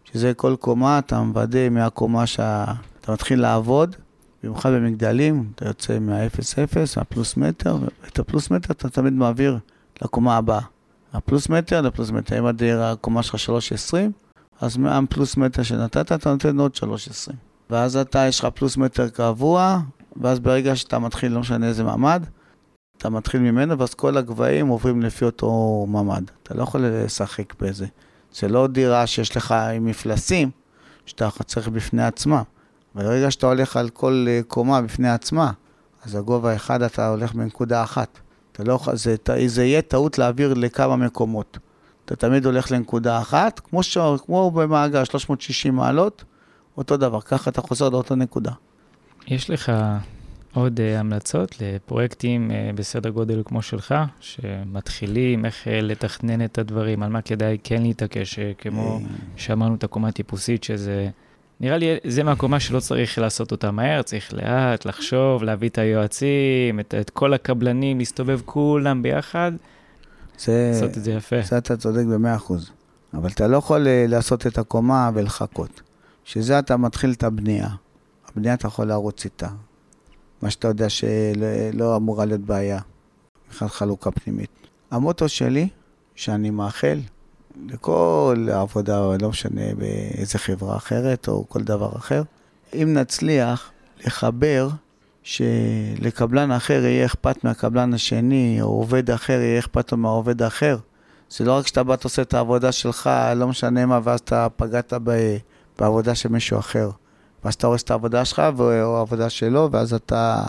שזה 0.04 0.34
כל 0.34 0.56
קומה, 0.60 0.98
אתה 0.98 1.20
מוודא 1.20 1.68
מהקומה 1.68 2.26
שאתה 2.26 3.12
מתחיל 3.12 3.40
לעבוד, 3.40 3.96
במיוחד 4.42 4.70
במגדלים, 4.72 5.44
אתה 5.54 5.68
יוצא 5.68 5.98
מה-0-0, 5.98 6.76
מהפלוס 6.96 7.36
מטר, 7.36 7.76
ואת 8.02 8.18
הפלוס 8.18 8.50
מטר 8.50 8.72
אתה 8.72 8.88
תמיד 8.88 9.12
מעביר 9.12 9.58
לקומה 10.02 10.36
הבאה. 10.36 10.60
הפלוס 11.12 11.48
מטר 11.48 11.80
לפלוס 11.80 12.10
מטר, 12.10 12.38
אם 12.38 12.44
הקומה 12.80 13.22
שלך 13.22 13.34
3.20, 13.34 13.96
אז 14.64 14.76
מהפלוס 14.76 15.36
מטר 15.36 15.62
שנתת, 15.62 16.12
אתה 16.12 16.30
נותן 16.30 16.58
עוד 16.58 16.72
3.20. 16.76 17.32
ואז 17.70 17.96
אתה, 17.96 18.18
יש 18.28 18.40
לך 18.40 18.46
פלוס 18.54 18.76
מטר 18.76 19.08
קבוע, 19.08 19.78
ואז 20.16 20.40
ברגע 20.40 20.76
שאתה 20.76 20.98
מתחיל, 20.98 21.32
לא 21.32 21.40
משנה 21.40 21.68
איזה 21.68 21.84
מעמד, 21.84 22.24
אתה 22.98 23.10
מתחיל 23.10 23.40
ממנו, 23.40 23.78
ואז 23.78 23.94
כל 23.94 24.16
הגבהים 24.16 24.66
עוברים 24.68 25.02
לפי 25.02 25.24
אותו 25.24 25.84
מעמד. 25.88 26.24
אתה 26.42 26.54
לא 26.54 26.62
יכול 26.62 26.80
לשחק 26.84 27.62
בזה. 27.62 27.86
זה 28.32 28.48
לא 28.48 28.66
דירה 28.66 29.06
שיש 29.06 29.36
לך 29.36 29.52
עם 29.52 29.84
מפלסים, 29.84 30.50
שאתה 31.06 31.28
צריך 31.46 31.68
בפני 31.68 32.04
עצמה. 32.04 32.42
ברגע 32.94 33.30
שאתה 33.30 33.46
הולך 33.46 33.76
על 33.76 33.88
כל 33.88 34.26
אה, 34.28 34.40
קומה 34.48 34.82
בפני 34.82 35.10
עצמה, 35.10 35.52
אז 36.04 36.14
הגובה 36.14 36.56
אחד 36.56 36.82
אתה 36.82 37.08
הולך 37.08 37.34
בנקודה 37.34 37.82
אחת. 37.82 38.18
אתה 38.52 38.64
לא, 38.64 38.78
זה, 38.92 39.16
זה 39.46 39.64
יהיה 39.64 39.82
טעות 39.82 40.18
להעביר 40.18 40.54
לכמה 40.54 40.96
מקומות. 40.96 41.58
אתה 42.04 42.16
תמיד 42.16 42.46
הולך 42.46 42.72
לנקודה 42.72 43.18
אחת, 43.18 43.60
כמו, 43.60 43.82
ש... 43.82 43.98
כמו 44.26 44.50
במעגל 44.50 45.04
360 45.04 45.74
מעלות, 45.74 46.24
אותו 46.76 46.96
דבר, 46.96 47.20
ככה 47.20 47.50
אתה 47.50 47.60
חוזר 47.60 47.88
לאותה 47.88 48.14
נקודה. 48.14 48.52
יש 49.28 49.50
לך 49.50 49.72
עוד 50.54 50.80
uh, 50.80 51.00
המלצות 51.00 51.56
לפרויקטים 51.60 52.50
uh, 52.50 52.76
בסדר 52.76 53.10
גודל 53.10 53.42
כמו 53.44 53.62
שלך, 53.62 53.94
שמתחילים 54.20 55.44
איך 55.44 55.64
uh, 55.64 55.70
לתכנן 55.70 56.44
את 56.44 56.58
הדברים, 56.58 57.02
על 57.02 57.10
מה 57.10 57.22
כדאי 57.22 57.58
כן 57.64 57.82
להתעקש, 57.82 58.38
כמו 58.58 59.00
שאמרנו 59.36 59.74
את 59.74 59.84
הקומה 59.84 60.08
הטיפוסית, 60.08 60.64
שזה... 60.64 61.08
נראה 61.60 61.76
לי 61.76 61.96
זה 62.04 62.22
מהקומה 62.22 62.60
שלא 62.60 62.80
צריך 62.80 63.18
לעשות 63.18 63.52
אותה 63.52 63.70
מהר, 63.70 64.02
צריך 64.02 64.34
לאט, 64.34 64.84
לחשוב, 64.84 65.42
להביא 65.42 65.68
את 65.68 65.78
היועצים, 65.78 66.80
את, 66.80 66.94
את 67.00 67.10
כל 67.10 67.34
הקבלנים, 67.34 67.98
להסתובב 67.98 68.40
כולם 68.44 69.02
ביחד, 69.02 69.52
זה, 70.38 70.70
לעשות 70.74 70.98
את 70.98 71.04
זה 71.04 71.12
יפה. 71.12 71.36
זה 71.42 71.58
אתה 71.58 71.76
צודק 71.76 72.04
במאה 72.04 72.36
אחוז. 72.36 72.70
אבל 73.14 73.28
אתה 73.28 73.46
לא 73.48 73.56
יכול 73.56 73.86
לעשות 73.88 74.46
את 74.46 74.58
הקומה 74.58 75.10
ולחכות. 75.14 75.82
שזה 76.24 76.58
אתה 76.58 76.76
מתחיל 76.76 77.12
את 77.12 77.22
הבנייה. 77.22 77.68
הבנייה 78.28 78.54
אתה 78.54 78.66
יכול 78.66 78.86
לרוץ 78.86 79.24
איתה. 79.24 79.48
מה 80.42 80.50
שאתה 80.50 80.68
יודע 80.68 80.88
שלא 80.88 81.96
אמורה 81.96 82.24
להיות 82.24 82.40
בעיה, 82.40 82.80
בכלל 83.50 83.68
חלוקה 83.68 84.10
פנימית. 84.10 84.50
המוטו 84.90 85.28
שלי, 85.28 85.68
שאני 86.14 86.50
מאחל 86.50 87.00
לכל 87.66 88.48
עבודה, 88.52 89.16
לא 89.20 89.28
משנה 89.28 89.74
באיזה 89.78 90.38
חברה 90.38 90.76
אחרת 90.76 91.28
או 91.28 91.44
כל 91.48 91.62
דבר 91.62 91.96
אחר, 91.96 92.22
אם 92.74 92.94
נצליח 92.94 93.70
לחבר 94.06 94.68
שלקבלן 95.24 96.50
אחר 96.50 96.84
יהיה 96.84 97.06
אכפת 97.06 97.44
מהקבלן 97.44 97.94
השני, 97.94 98.58
או 98.60 98.66
עובד 98.66 99.10
אחר 99.10 99.40
יהיה 99.40 99.58
אכפת 99.58 99.92
לו 99.92 99.98
מהעובד 99.98 100.42
האחר. 100.42 100.76
זה 101.30 101.44
לא 101.44 101.52
רק 101.52 101.66
שאתה 101.66 101.82
בא, 101.82 101.96
עושה 102.04 102.22
את 102.22 102.34
העבודה 102.34 102.72
שלך, 102.72 103.10
לא 103.36 103.48
משנה 103.48 103.86
מה, 103.86 104.00
ואז 104.04 104.20
אתה 104.20 104.46
פגעת 104.56 104.92
בעבודה 105.78 106.14
של 106.14 106.28
מישהו 106.28 106.58
אחר. 106.58 106.90
ואז 107.44 107.54
אתה 107.54 107.66
הורס 107.66 107.82
את 107.82 107.90
העבודה 107.90 108.24
שלך 108.24 108.42
או 108.58 108.96
העבודה 108.96 109.30
שלו, 109.30 109.68
ואז 109.72 109.94
אתה 109.94 110.42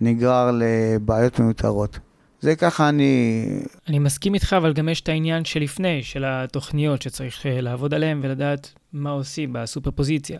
נגרר 0.00 0.50
לבעיות 0.54 1.40
מיותרות. 1.40 1.98
זה 2.40 2.56
ככה 2.56 2.88
אני... 2.88 3.44
אני 3.88 3.98
מסכים 3.98 4.34
איתך, 4.34 4.52
אבל 4.52 4.72
גם 4.72 4.88
יש 4.88 5.00
את 5.00 5.08
העניין 5.08 5.44
שלפני, 5.44 6.02
של 6.02 6.24
התוכניות 6.26 7.02
שצריך 7.02 7.46
אה, 7.46 7.60
לעבוד 7.60 7.94
עליהן 7.94 8.20
ולדעת 8.22 8.72
מה 8.92 9.10
עושים 9.10 9.52
בסופר 9.52 9.90
פוזיציה. 9.90 10.38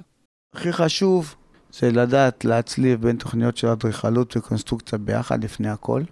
הכי 0.54 0.72
חשוב 0.72 1.34
זה 1.80 1.90
לדעת 1.90 2.44
להצליב 2.44 3.02
בין 3.02 3.16
תוכניות 3.16 3.56
של 3.56 3.68
אדריכלות 3.68 4.36
וקונסטרוקציה 4.36 4.98
ביחד 4.98 5.44
לפני 5.44 5.68
הכל. 5.68 6.02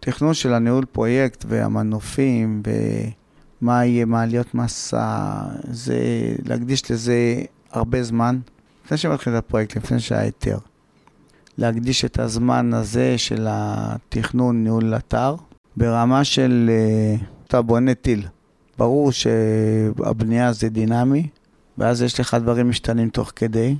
תכנון 0.00 0.34
של 0.34 0.52
הניהול 0.52 0.84
פרויקט 0.84 1.44
והמנופים 1.48 2.62
ומה 3.62 3.84
יהיה 3.84 4.04
מעליות 4.04 4.54
מסע, 4.54 5.32
זה 5.70 5.98
להקדיש 6.44 6.90
לזה 6.90 7.42
הרבה 7.70 8.02
זמן. 8.02 8.38
לפני 8.84 8.98
שמתחיל 8.98 9.32
את 9.32 9.38
הפרויקט, 9.38 9.76
לפני 9.76 10.00
שהיה 10.00 10.20
היתר. 10.20 10.58
להקדיש 11.58 12.04
את 12.04 12.18
הזמן 12.18 12.74
הזה 12.74 13.18
של 13.18 13.46
התכנון, 13.50 14.64
ניהול 14.64 14.96
אתר, 14.96 15.36
ברמה 15.76 16.24
של 16.24 16.70
uh, 17.20 17.24
אתה 17.46 17.62
בונה 17.62 17.94
טיל. 17.94 18.26
ברור 18.78 19.12
שהבנייה 19.12 20.52
זה 20.52 20.68
דינמי, 20.68 21.28
ואז 21.78 22.02
יש 22.02 22.20
לך 22.20 22.34
דברים 22.34 22.68
משתנים 22.68 23.08
תוך 23.08 23.32
כדי, 23.36 23.76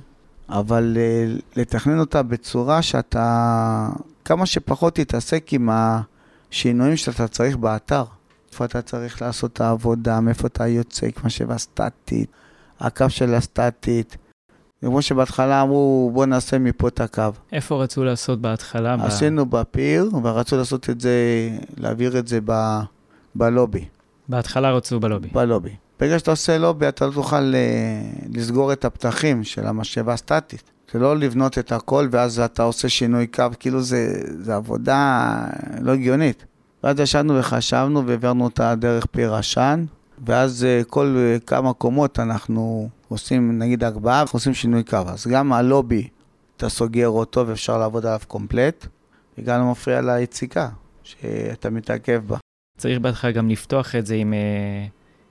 אבל 0.49 0.97
uh, 0.97 1.41
לתכנן 1.55 1.99
אותה 1.99 2.23
בצורה 2.23 2.81
שאתה 2.81 3.89
כמה 4.25 4.45
שפחות 4.45 4.95
תתעסק 4.95 5.53
עם 5.53 5.69
השינויים 5.71 6.97
שאתה 6.97 7.27
צריך 7.27 7.57
באתר. 7.57 8.03
איפה 8.51 8.65
אתה 8.65 8.81
צריך 8.81 9.21
לעשות 9.21 9.53
את 9.53 9.61
העבודה, 9.61 10.19
מאיפה 10.19 10.47
אתה 10.47 10.67
יוצא, 10.67 11.11
כמו 11.11 11.29
שבע 11.29 11.57
סטטית, 11.57 12.29
הקו 12.79 13.09
של 13.09 13.33
הסטטית. 13.33 14.17
כמו 14.81 15.01
שבהתחלה 15.01 15.61
אמרו, 15.61 16.11
בוא 16.13 16.25
נעשה 16.25 16.59
מפה 16.59 16.87
את 16.87 17.01
הקו. 17.01 17.21
איפה 17.51 17.83
רצו 17.83 18.03
לעשות 18.03 18.41
בהתחלה? 18.41 18.95
עשינו 18.99 19.45
ב... 19.45 19.57
בפיר, 19.57 20.09
ורצו 20.23 20.57
לעשות 20.57 20.89
את 20.89 21.01
זה, 21.01 21.49
להעביר 21.77 22.19
את 22.19 22.27
זה 22.27 22.39
ב... 22.45 22.79
בלובי. 23.35 23.85
בהתחלה 24.29 24.71
רצו 24.71 24.99
בלובי. 24.99 25.27
בלובי. 25.27 25.75
ברגע 25.99 26.19
שאתה 26.19 26.31
עושה 26.31 26.57
לובי, 26.57 26.87
אתה 26.87 27.05
לא 27.05 27.11
תוכל 27.11 27.35
אה, 27.55 28.01
לסגור 28.33 28.73
את 28.73 28.85
הפתחים 28.85 29.43
של 29.43 29.67
המשאבה 29.67 30.13
הסטטית. 30.13 30.71
זה 30.91 30.99
לא 30.99 31.17
לבנות 31.17 31.57
את 31.57 31.71
הכל 31.71 32.07
ואז 32.11 32.39
אתה 32.39 32.63
עושה 32.63 32.89
שינוי 32.89 33.27
קו, 33.27 33.43
כאילו 33.59 33.81
זה, 33.81 34.21
זה 34.39 34.55
עבודה 34.55 35.27
לא 35.81 35.91
הגיונית. 35.91 36.45
ואז 36.83 36.99
ישבנו 36.99 37.39
וחשבנו 37.39 38.07
והעברנו 38.07 38.43
אותה 38.43 38.75
דרך 38.75 39.05
פיר 39.05 39.35
עשן, 39.35 39.85
ואז 40.25 40.63
אה, 40.63 40.81
כל 40.87 41.15
אה, 41.17 41.37
כמה 41.39 41.73
קומות 41.73 42.19
אנחנו 42.19 42.89
עושים, 43.09 43.59
נגיד 43.59 43.83
ארבעה, 43.83 44.21
אנחנו 44.21 44.37
עושים 44.37 44.53
שינוי 44.53 44.83
קו. 44.83 44.97
אז 45.07 45.27
גם 45.27 45.53
הלובי, 45.53 46.07
אתה 46.57 46.69
סוגר 46.69 47.07
אותו 47.07 47.47
ואפשר 47.47 47.77
לעבוד 47.77 48.05
עליו 48.05 48.19
קומפלט, 48.27 48.87
וגם 49.37 49.59
לא 49.59 49.71
מפריע 49.71 50.01
ליציקה, 50.01 50.69
שאתה 51.03 51.69
מתעכב 51.69 52.21
בה. 52.27 52.37
צריך 52.77 52.99
בהתחלה 52.99 53.31
גם 53.31 53.49
לפתוח 53.49 53.95
את 53.95 54.05
זה 54.05 54.15
עם, 54.15 54.33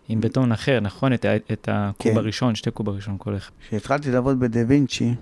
עם 0.09 0.21
בטון 0.21 0.53
אחר, 0.53 0.81
נכון? 0.81 1.13
את, 1.13 1.27
את 1.53 1.69
הקוב 1.73 2.13
כן. 2.13 2.19
הראשון, 2.19 2.55
שתי 2.55 2.71
קוב 2.71 2.89
הראשון 2.89 3.17
כל 3.19 3.37
אחד. 3.37 3.51
כשהתחלתי 3.69 4.11
לעבוד 4.11 4.41
בדה 4.41 4.61
וינצ'י, 4.69 5.15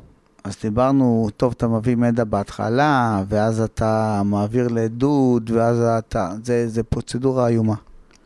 אז 0.45 0.57
דיברנו, 0.63 1.29
טוב, 1.37 1.55
אתה 1.57 1.69
מביא 1.69 1.97
מדע 1.97 2.25
בהתחלה, 2.25 3.23
ואז 3.29 3.61
אתה 3.61 4.23
מעביר 4.25 4.69
לדוד, 4.69 5.51
ואז 5.51 5.81
אתה... 5.99 6.33
זה, 6.43 6.69
זה 6.69 6.83
פרוצדורה 6.83 7.49
איומה. 7.49 7.75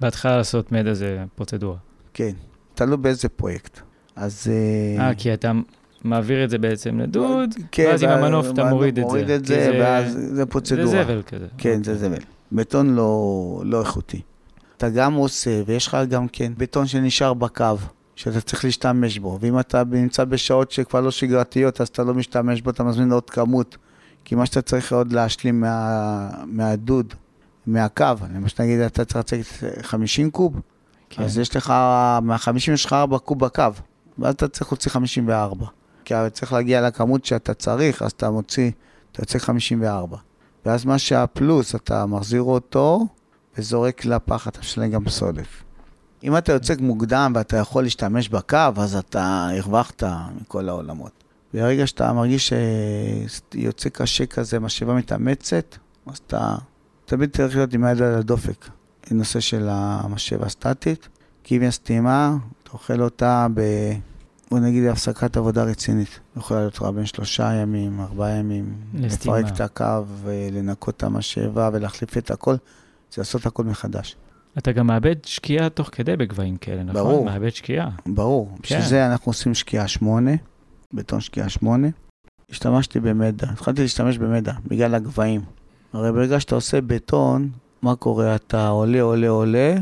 בהתחלה 0.01 0.37
לעשות 0.37 0.73
מדע 0.73 0.94
זה 0.94 1.25
פרוצדורה. 1.35 1.77
כן, 2.14 2.33
תלוי 2.75 2.97
באיזה 2.97 3.29
פרויקט. 3.29 3.81
אז... 4.16 4.47
אה, 4.99 5.14
כי 5.14 5.35
אתה 5.35 5.53
מעביר 6.05 6.44
את 6.44 6.51
זה 6.51 6.59
בעצם 6.59 7.01
לדוד, 7.01 7.55
כן, 7.73 7.87
ואז 7.90 8.03
עם 8.03 8.11
המנוף 8.11 8.47
אתה 8.51 8.64
מוריד 8.64 8.99
את 8.99 9.05
זה. 9.05 9.16
מוריד 9.16 9.31
את 9.31 9.47
זה, 9.47 9.71
ואז 9.81 10.18
זה 10.33 10.47
פרוצדורה. 10.47 10.87
זה 10.87 11.05
זבל 11.05 11.23
כזה. 11.23 11.47
כן, 11.59 11.85
זה 11.85 11.94
זבל. 11.94 12.18
בטון 12.53 12.94
לא, 12.94 13.62
לא 13.64 13.81
איכותי. 13.81 14.21
אתה 14.79 14.88
גם 14.88 15.14
עושה, 15.14 15.62
ויש 15.67 15.87
לך 15.87 15.97
גם 16.09 16.29
כן 16.29 16.53
בטון 16.57 16.87
שנשאר 16.87 17.35
בקו, 17.35 17.64
שאתה 18.14 18.41
צריך 18.41 18.64
להשתמש 18.64 19.19
בו. 19.19 19.38
ואם 19.41 19.61
אתה 19.61 19.83
נמצא 19.85 20.25
בשעות 20.25 20.71
שכבר 20.71 21.01
לא 21.01 21.11
שגרתיות, 21.11 21.81
אז 21.81 21.88
אתה 21.88 22.05
לא 22.05 22.14
משתמש 22.14 22.61
בו, 22.61 22.71
אתה 22.71 22.85
מזמין 22.85 23.12
עוד 23.12 23.31
כמות. 23.31 23.77
כי 24.25 24.35
מה 24.35 24.47
שאתה 24.47 24.62
צריך 24.62 24.93
עוד 24.93 25.12
להשלים 25.12 25.61
מה, 25.61 26.31
מהדוד, 26.47 27.14
מהקו, 27.67 28.05
למשל 28.35 28.62
נגיד 28.62 28.81
אתה 28.81 29.05
צריך 29.05 29.19
לצאת 29.19 29.83
50 29.83 30.31
קוב, 30.31 30.61
כן. 31.11 31.23
אז 31.23 31.38
יש 31.38 31.57
לך, 31.57 31.71
מה-50 32.23 32.73
יש 32.73 32.85
לך 32.85 32.93
4 32.93 33.19
קוב 33.19 33.38
בקו. 33.38 33.62
ואז 34.19 34.35
אתה 34.35 34.49
צריך 34.49 34.73
להוציא 34.73 34.91
54. 34.91 35.67
כי 36.05 36.14
צריך 36.33 36.53
להגיע 36.53 36.81
לכמות 36.81 37.25
שאתה 37.25 37.55
צריך, 37.55 38.03
אז 38.03 38.12
אתה 38.12 38.31
מוציא, 38.31 38.71
אתה 39.12 39.23
יוצא 39.23 39.38
54. 39.38 40.17
ואז 40.67 40.85
מה 40.85 40.99
שהפלוס, 40.99 41.75
אתה 41.75 42.07
מחזיר 42.07 42.43
אותו 42.43 43.07
וזורק 43.59 44.05
לפח, 44.05 44.49
אתה 44.49 44.61
משלם 44.61 44.90
גם 44.90 45.05
פסולת. 45.05 45.47
אם 46.25 46.37
אתה 46.37 46.53
יוצא 46.53 46.75
מוקדם 46.81 47.33
ואתה 47.35 47.57
יכול 47.57 47.83
להשתמש 47.83 48.29
בקו, 48.29 48.59
אז 48.77 48.97
אתה 48.97 49.49
הרווחת 49.53 50.03
מכל 50.40 50.68
העולמות. 50.68 51.12
ברגע 51.55 51.87
שאתה 51.87 52.12
מרגיש 52.12 52.53
שיוצא 53.53 53.88
קשה 53.88 54.27
כזה, 54.27 54.61
משאבה 54.61 54.94
מתאמצת, 54.94 55.77
אז 56.07 56.18
אתה 56.27 56.55
תמיד 57.05 57.37
צריך 57.37 57.57
להיות 57.57 57.75
עם 57.75 57.85
היד 57.85 58.03
על 58.03 58.14
הדופק. 58.14 58.68
נושא 59.11 59.40
של 59.40 59.68
המשאבה 59.71 60.47
הסטטית, 60.47 61.09
כי 61.44 61.57
אם 61.57 61.62
יש 61.62 61.75
סתימה, 61.75 62.37
אתה 62.62 62.71
אוכל 62.73 63.01
אותה 63.01 63.47
ב... 63.55 63.61
בוא 64.51 64.59
נגיד 64.59 64.85
הפסקת 64.85 65.37
עבודה 65.37 65.62
רצינית. 65.62 66.21
יכולה 66.37 66.61
להיות 66.61 66.75
לך 66.75 66.83
בין 66.83 67.07
שלושה 67.07 67.53
ימים, 67.53 68.01
ארבעה 68.01 68.31
ימים. 68.31 68.75
לסתימה. 68.94 69.38
לפרק 69.38 69.55
את 69.55 69.61
הקו, 69.61 70.05
לנקות 70.53 70.97
את 70.97 71.03
המשאבה 71.03 71.71
ולהחליף 71.73 72.18
את 72.18 72.31
הכל. 72.31 72.55
זה 73.13 73.21
לעשות 73.21 73.46
הכל 73.46 73.65
מחדש. 73.65 74.17
אתה 74.59 74.73
גם 74.73 74.87
מאבד 74.87 75.17
שקיעה 75.25 75.69
תוך 75.69 75.88
כדי 75.92 76.17
בגבהים 76.17 76.56
כאלה, 76.56 76.83
נכון? 76.83 77.02
ברור. 77.02 77.25
מאבד 77.25 77.50
שקיעה. 77.50 77.90
ברור. 78.06 78.50
כן. 78.54 78.59
בשביל 78.63 78.83
זה 78.83 79.06
אנחנו 79.06 79.31
עושים 79.31 79.54
שקיעה 79.54 79.88
שמונה, 79.88 80.31
בטון 80.94 81.21
שקיעה 81.21 81.48
שמונה. 81.48 81.88
השתמשתי 82.50 83.00
במדע, 83.00 83.46
התחלתי 83.50 83.83
להשתמש 83.83 84.19
במדע, 84.19 84.52
בגלל 84.67 84.94
הגבהים. 84.94 85.40
הרי 85.92 86.13
ברגע 86.13 86.40
שאתה 86.40 86.54
עושה 86.54 86.81
בטון, 86.81 87.50
מה 87.83 87.96
קורה? 87.96 88.35
אתה 88.35 88.69
עולה, 88.69 89.00
עולה, 89.02 89.29
עולה, 89.29 89.75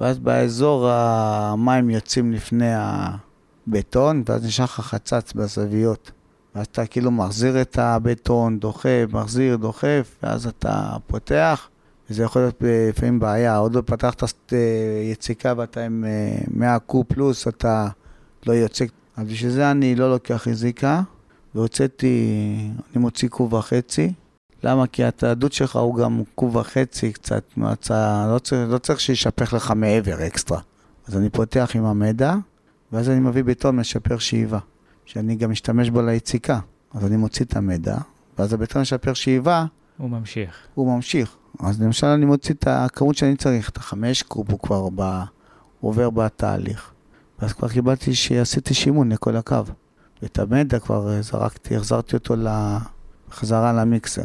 ואז 0.00 0.18
באזור 0.18 0.90
המים 0.90 1.90
יוצאים 1.90 2.32
לפני 2.32 2.70
הבטון, 2.74 4.22
ואז 4.26 4.44
נשאר 4.44 4.64
לך 4.64 4.80
חצץ 4.80 5.32
בזוויות. 5.32 6.10
ואז 6.54 6.66
אתה 6.66 6.86
כאילו 6.86 7.10
מחזיר 7.10 7.60
את 7.60 7.78
הבטון, 7.78 8.58
דוחף, 8.58 9.06
מחזיר, 9.12 9.56
דוחף, 9.56 10.16
ואז 10.22 10.46
אתה 10.46 10.96
פותח, 11.06 11.68
וזה 12.10 12.22
יכול 12.22 12.42
להיות 12.42 12.62
לפעמים 12.88 13.20
בעיה. 13.20 13.56
עוד 13.56 13.74
לא 13.74 13.82
פתחת 13.86 14.22
אה, 14.52 14.58
יציקה 15.12 15.54
ואתה 15.56 15.84
עם 15.84 16.04
100 16.50 16.72
אה, 16.72 16.78
קוב 16.78 17.04
פלוס, 17.08 17.48
אתה 17.48 17.88
לא 18.46 18.52
יוצא. 18.52 18.84
אז 19.16 19.28
בשביל 19.28 19.50
זה 19.50 19.70
אני 19.70 19.94
לא 19.94 20.10
לוקח 20.10 20.46
יזיקה, 20.50 21.02
והוצאתי, 21.54 22.26
אני 22.92 23.02
מוציא 23.02 23.28
קוב 23.28 23.52
וחצי, 23.52 24.12
למה? 24.64 24.86
כי 24.86 25.04
התעדות 25.04 25.52
שלך 25.52 25.76
הוא 25.76 25.94
גם 25.96 26.22
קוב 26.34 26.56
וחצי 26.56 27.12
קצת, 27.12 27.44
מהצע, 27.56 28.26
לא 28.34 28.38
צריך, 28.38 28.70
לא 28.70 28.78
צריך 28.78 29.00
שישפך 29.00 29.52
לך 29.52 29.70
מעבר 29.70 30.26
אקסטרה. 30.26 30.60
אז 31.06 31.16
אני 31.16 31.30
פותח 31.30 31.70
עם 31.74 31.84
המידע, 31.84 32.34
ואז 32.92 33.10
אני 33.10 33.20
מביא 33.20 33.44
בטון 33.44 33.76
משפר 33.76 34.18
שאיבה, 34.18 34.58
שאני 35.04 35.36
גם 35.36 35.50
משתמש 35.50 35.90
בו 35.90 36.02
ליציקה. 36.02 36.58
אז 36.94 37.06
אני 37.06 37.16
מוציא 37.16 37.44
את 37.44 37.56
המידע, 37.56 37.96
ואז 38.38 38.52
הבטון 38.52 38.82
משפר 38.82 39.14
שאיבה, 39.14 39.64
הוא 39.96 40.10
ממשיך. 40.10 40.56
הוא 40.74 40.96
ממשיך. 40.96 41.36
אז 41.60 41.82
למשל 41.82 42.06
אני 42.06 42.26
מוציא 42.26 42.54
את 42.54 42.66
הכמות 42.66 43.16
שאני 43.16 43.36
צריך, 43.36 43.68
את 43.70 43.76
החמש 43.76 44.22
קוב, 44.22 44.50
הוא 44.50 44.58
כבר 44.58 44.88
בא, 44.88 45.24
הוא 45.80 45.90
עובר 45.90 46.10
בתהליך. 46.10 46.92
ואז 47.38 47.52
כבר 47.52 47.68
קיבלתי 47.68 48.14
שעשיתי 48.14 48.74
שימון 48.74 49.12
לכל 49.12 49.36
הקו. 49.36 49.62
ואת 50.22 50.38
המידע 50.38 50.78
כבר 50.78 51.22
זרקתי, 51.22 51.76
החזרתי 51.76 52.16
אותו 52.16 52.34
בחזרה 53.28 53.72
למיקסר. 53.72 54.24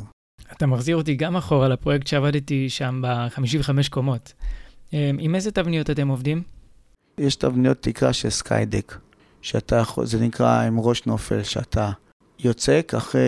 אתה 0.52 0.66
מחזיר 0.66 0.96
אותי 0.96 1.16
גם 1.16 1.36
אחורה 1.36 1.68
לפרויקט 1.68 2.08
שעבדתי 2.08 2.70
שם 2.70 3.02
ב-55 3.04 3.90
קומות. 3.90 4.34
אמ, 4.94 5.18
עם 5.20 5.36
איזה 5.36 5.52
תבניות 5.52 5.90
אתם 5.90 6.08
עובדים? 6.08 6.44
יש 7.18 7.36
תבניות 7.36 7.78
תקרה 7.82 8.14
של 8.14 8.30
Skydeck, 8.30 8.98
שאתה 9.42 9.76
יכול, 9.76 10.06
זה 10.06 10.20
נקרא 10.20 10.62
עם 10.62 10.80
ראש 10.80 11.06
נופל, 11.06 11.44
שאתה 11.44 11.92
יוצק, 12.40 12.94
אחרי 12.98 13.22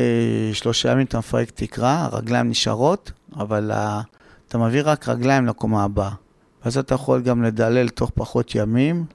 שלושה 0.53 0.91
ימים 0.91 1.05
אתה 1.05 1.18
מפרק 1.18 1.49
תקרה, 1.49 2.05
הרגליים 2.12 2.49
נשארות, 2.49 3.12
אבל. 3.36 3.72
אתה 4.51 4.57
מביא 4.57 4.82
רק 4.86 5.09
רגליים 5.09 5.45
לקומה 5.45 5.84
הבאה. 5.84 6.12
ואז 6.66 6.78
אתה 6.78 6.95
יכול 6.95 7.22
גם 7.22 7.43
לדלל 7.43 7.89
תוך 7.89 8.12
פחות 8.16 8.55
ימים, 8.55 9.05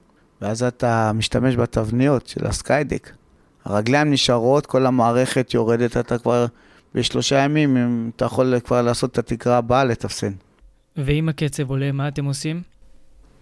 ואז 0.41 0.63
אתה 0.63 1.11
משתמש 1.13 1.55
בתבניות 1.55 2.27
של 2.27 2.47
הסקיידק. 2.47 3.11
הרגליים 3.65 4.11
נשארות, 4.11 4.65
כל 4.65 4.85
המערכת 4.85 5.53
יורדת, 5.53 5.97
אתה 5.97 6.17
כבר 6.17 6.45
בשלושה 6.95 7.35
ימים, 7.35 8.09
אתה 8.15 8.25
יכול 8.25 8.59
כבר 8.59 8.81
לעשות 8.81 9.11
את 9.11 9.17
התקרה 9.17 9.57
הבאה 9.57 9.83
לתפסן. 9.83 10.31
ואם 10.97 11.29
הקצב 11.29 11.69
עולה, 11.69 11.91
מה 11.91 12.07
אתם 12.07 12.25
עושים? 12.25 12.61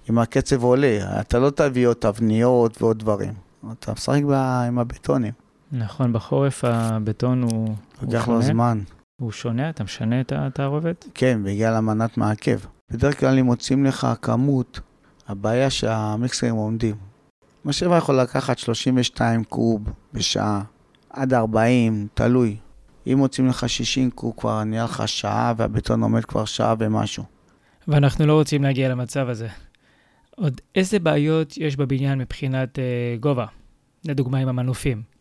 אם 0.10 0.20
הקצב 0.20 0.64
עולה, 0.64 1.20
אתה 1.20 1.40
לא 1.40 1.50
תביא 1.50 1.88
עוד 1.88 1.96
תבניות 2.00 2.82
ועוד 2.82 3.00
דברים. 3.00 3.34
אתה 3.72 3.92
משחק 3.92 4.22
עם 4.68 4.80
הבטונים. 4.80 5.45
נכון, 5.72 6.14
בחורף 6.14 6.64
הבטון 6.64 7.42
הוא, 7.42 7.52
הוא 7.52 7.76
שונה. 8.00 8.14
לוקח 8.14 8.28
לו 8.28 8.42
זמן. 8.42 8.80
הוא 9.22 9.32
שונה? 9.32 9.70
אתה 9.70 9.84
משנה 9.84 10.22
את 10.22 10.32
התערובת? 10.36 11.06
כן, 11.14 11.40
בגלל 11.44 11.74
אמנת 11.74 12.18
מעכב. 12.18 12.60
בדרך 12.92 13.20
כלל 13.20 13.40
אם 13.40 13.46
מוצאים 13.46 13.86
לך 13.86 14.08
כמות, 14.22 14.80
הבעיה 15.28 15.70
שהמיקסרים 15.70 16.56
עומדים. 16.56 16.96
משאבה 17.66 17.98
יכול 17.98 18.20
לקחת 18.20 18.58
32 18.58 19.44
קוב 19.44 19.82
בשעה, 20.14 20.62
עד 21.10 21.34
40, 21.34 22.08
תלוי. 22.14 22.58
אם 23.08 23.18
מוצאים 23.18 23.48
לך 23.48 23.70
60 23.70 24.12
קוב, 24.12 24.34
כבר 24.38 24.64
נהיה 24.64 24.84
לך 24.84 25.08
שעה, 25.08 25.54
והבטון 25.58 26.02
עומד 26.04 26.26
כבר 26.26 26.46
שעה 26.46 26.76
ומשהו. 26.80 27.24
ואנחנו 27.88 28.26
לא 28.26 28.34
רוצים 28.34 28.64
להגיע 28.64 28.90
למצב 28.90 29.30
הזה. 29.30 29.48
עוד 30.36 30.62
איזה 30.76 31.00
בעיות 31.00 31.58
יש 31.58 31.76
בבניין 31.76 32.20
מבחינת 32.20 32.80
אה, 32.80 33.16
גובה? 33.20 33.46
לדוגמה 34.06 34.38
עם 34.38 34.48
המנופים. 34.48 35.15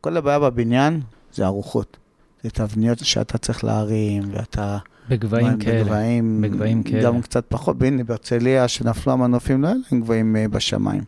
כל 0.00 0.16
הבעיה 0.16 0.38
בבניין 0.38 1.00
זה 1.32 1.46
ארוחות. 1.46 1.96
זה 2.42 2.50
תבניות 2.50 2.98
שאתה 2.98 3.38
צריך 3.38 3.64
להרים, 3.64 4.22
ואתה... 4.32 4.78
בגבהים 5.08 5.58
כאלה. 5.58 5.84
בגבהים, 5.84 6.40
בגבהים 6.40 6.82
כאלה. 6.82 7.02
גם 7.02 7.22
קצת 7.22 7.44
פחות. 7.48 7.76
והנה, 7.80 8.04
בהרצליה, 8.04 8.68
שנפלו 8.68 9.12
המנופים, 9.12 9.62
לא 9.62 9.68
היה 9.68 9.76
להם 9.92 10.00
גבהים 10.00 10.36
uh, 10.36 10.52
בשמיים. 10.52 11.02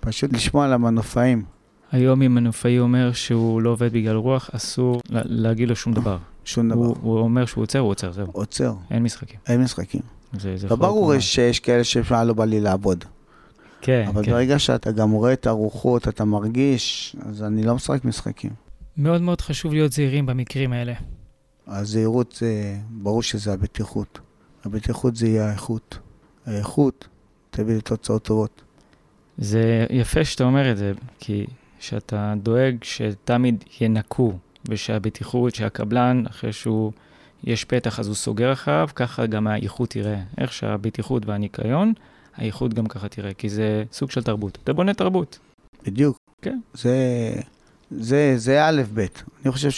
פשוט 0.00 0.32
לשמוע 0.32 0.64
על 0.64 0.72
המנופאים. 0.72 1.42
היום 1.92 2.22
אם 2.22 2.34
מנופאי 2.34 2.78
אומר 2.78 3.12
שהוא 3.12 3.62
לא 3.62 3.70
עובד 3.70 3.92
בגלל 3.92 4.16
רוח, 4.16 4.50
אסור 4.52 5.00
להגיד 5.10 5.68
לו 5.68 5.76
שום 5.76 5.92
דבר. 5.92 6.18
שום 6.44 6.68
דבר. 6.68 6.78
הוא, 6.78 6.96
הוא 7.02 7.18
אומר 7.18 7.46
שהוא 7.46 7.62
עוצר, 7.62 7.78
הוא 7.78 7.90
עוצר, 7.90 8.12
זהו. 8.12 8.26
עוצר. 8.32 8.74
אין 8.90 9.02
משחקים. 9.02 9.38
אין 9.48 9.62
משחקים. 9.62 10.00
זה, 10.32 10.56
זה 10.56 10.68
לא 10.68 10.76
ברור 10.76 11.18
שיש 11.18 11.60
כאלה 11.60 11.84
שבכלל 11.84 12.26
לא 12.26 12.34
בא 12.34 12.44
לי 12.44 12.60
לעבוד. 12.60 13.04
כן, 13.84 14.04
אבל 14.08 14.24
כן. 14.24 14.30
ברגע 14.30 14.58
שאתה 14.58 14.92
גם 14.92 15.10
רואה 15.10 15.32
את 15.32 15.46
הרוחות, 15.46 16.08
אתה 16.08 16.24
מרגיש, 16.24 17.16
אז 17.26 17.42
אני 17.42 17.62
לא 17.62 17.74
משחק 17.74 18.04
משחקים. 18.04 18.50
מאוד 18.96 19.22
מאוד 19.22 19.40
חשוב 19.40 19.72
להיות 19.72 19.92
זהירים 19.92 20.26
במקרים 20.26 20.72
האלה. 20.72 20.92
הזהירות 21.66 22.32
זה, 22.38 22.76
ברור 22.90 23.22
שזה 23.22 23.52
הבטיחות. 23.52 24.18
הבטיחות 24.64 25.16
זה 25.16 25.26
יהיה 25.26 25.48
האיכות. 25.48 25.98
האיכות 26.46 27.08
תביא 27.50 27.76
לתוצאות 27.76 28.22
טובות. 28.22 28.62
זה 29.38 29.86
יפה 29.90 30.24
שאתה 30.24 30.44
אומר 30.44 30.72
את 30.72 30.76
זה, 30.76 30.92
כי 31.18 31.46
שאתה 31.78 32.34
דואג 32.42 32.76
שתמיד 32.82 33.64
ינקו, 33.80 34.32
ושהבטיחות, 34.68 35.54
שהקבלן, 35.54 36.22
אחרי 36.30 36.52
שהוא, 36.52 36.92
יש 37.44 37.64
פתח 37.64 38.00
אז 38.00 38.06
הוא 38.06 38.14
סוגר 38.14 38.52
אחריו, 38.52 38.88
ככה 38.94 39.26
גם 39.26 39.46
האיכות 39.46 39.90
תראה. 39.90 40.20
איך 40.38 40.52
שהבטיחות 40.52 41.26
והניקיון, 41.26 41.92
האיכות 42.36 42.74
גם 42.74 42.86
ככה 42.86 43.08
תראה, 43.08 43.34
כי 43.34 43.48
זה 43.48 43.84
סוג 43.92 44.10
של 44.10 44.22
תרבות. 44.22 44.58
אתה 44.64 44.72
בונה 44.72 44.94
תרבות. 44.94 45.38
בדיוק. 45.86 46.16
כן. 46.42 46.60
זה, 46.74 46.96
זה, 47.90 48.34
זה 48.36 48.64
א' 48.68 48.82
ב'. 48.94 49.06
אני 49.44 49.52
חושב 49.52 49.70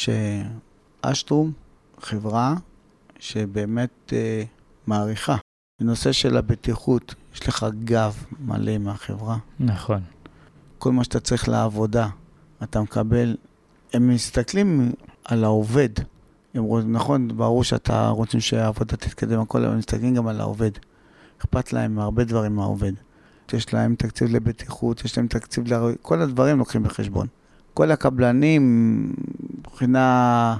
שאשטרום, 1.02 1.52
חברה 2.00 2.54
שבאמת 3.18 4.12
אה, 4.12 4.42
מעריכה. 4.86 5.36
בנושא 5.80 6.12
של 6.12 6.36
הבטיחות, 6.36 7.14
יש 7.34 7.48
לך 7.48 7.66
גב 7.84 8.24
מלא 8.40 8.78
מהחברה. 8.78 9.36
נכון. 9.60 10.00
כל 10.78 10.92
מה 10.92 11.04
שאתה 11.04 11.20
צריך 11.20 11.48
לעבודה, 11.48 12.08
אתה 12.62 12.80
מקבל, 12.80 13.36
הם 13.92 14.08
מסתכלים 14.08 14.92
על 15.24 15.44
העובד. 15.44 15.88
הם, 16.54 16.92
נכון, 16.92 17.36
ברור 17.36 17.64
שאתה 17.64 18.08
רוצים 18.08 18.40
שהעבודה 18.40 18.96
תתקדם 18.96 19.40
הכל, 19.40 19.64
אבל 19.64 19.72
הם 19.72 19.78
מסתכלים 19.78 20.14
גם 20.14 20.26
על 20.26 20.40
העובד. 20.40 20.70
אכפת 21.38 21.72
להם 21.72 21.94
מהרבה 21.94 22.24
דברים 22.24 22.54
מהעובד. 22.54 22.92
יש 23.52 23.74
להם 23.74 23.94
תקציב 23.94 24.30
לבטיחות, 24.30 25.04
יש 25.04 25.18
להם 25.18 25.26
תקציב 25.26 25.72
ל... 25.72 25.94
כל 26.02 26.22
הדברים 26.22 26.58
לוקחים 26.58 26.82
בחשבון. 26.82 27.26
כל 27.74 27.90
הקבלנים, 27.90 29.12
מבחינה 29.58 30.56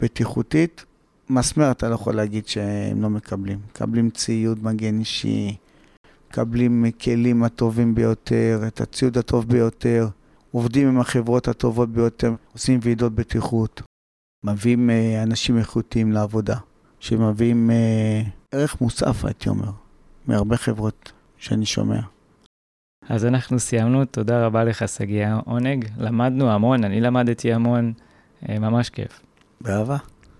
בטיחותית, 0.00 0.84
מסמר 1.30 1.70
אתה 1.70 1.88
לא 1.88 1.94
יכול 1.94 2.14
להגיד 2.14 2.46
שהם 2.46 3.02
לא 3.02 3.10
מקבלים. 3.10 3.58
מקבלים 3.70 4.10
ציוד 4.10 4.64
מגן 4.64 4.98
אישי, 4.98 5.56
מקבלים 6.30 6.84
כלים 7.00 7.42
הטובים 7.42 7.94
ביותר, 7.94 8.60
את 8.66 8.80
הציוד 8.80 9.18
הטוב 9.18 9.48
ביותר, 9.48 10.08
עובדים 10.50 10.88
עם 10.88 11.00
החברות 11.00 11.48
הטובות 11.48 11.88
ביותר, 11.88 12.34
עושים 12.52 12.80
ועידות 12.82 13.14
בטיחות, 13.14 13.82
מביאים 14.44 14.90
אה, 14.90 15.22
אנשים 15.22 15.58
איכותיים 15.58 16.12
לעבודה, 16.12 16.56
שמביאים 17.00 17.70
אה, 17.70 18.22
ערך 18.52 18.80
מוסף, 18.80 19.24
הייתי 19.24 19.48
אומר, 19.48 19.70
מהרבה 20.26 20.56
חברות 20.56 21.12
שאני 21.38 21.66
שומע. 21.66 22.00
אז 23.08 23.24
אנחנו 23.24 23.58
סיימנו, 23.58 24.04
תודה 24.04 24.46
רבה 24.46 24.64
לך, 24.64 24.88
שגיא 24.88 25.26
עונג. 25.44 25.84
למדנו 25.98 26.50
המון, 26.50 26.84
אני 26.84 27.00
למדתי 27.00 27.52
המון, 27.52 27.92
אה, 28.48 28.58
ממש 28.58 28.90
כיף. 28.90 29.20
באהבה. 29.60 29.96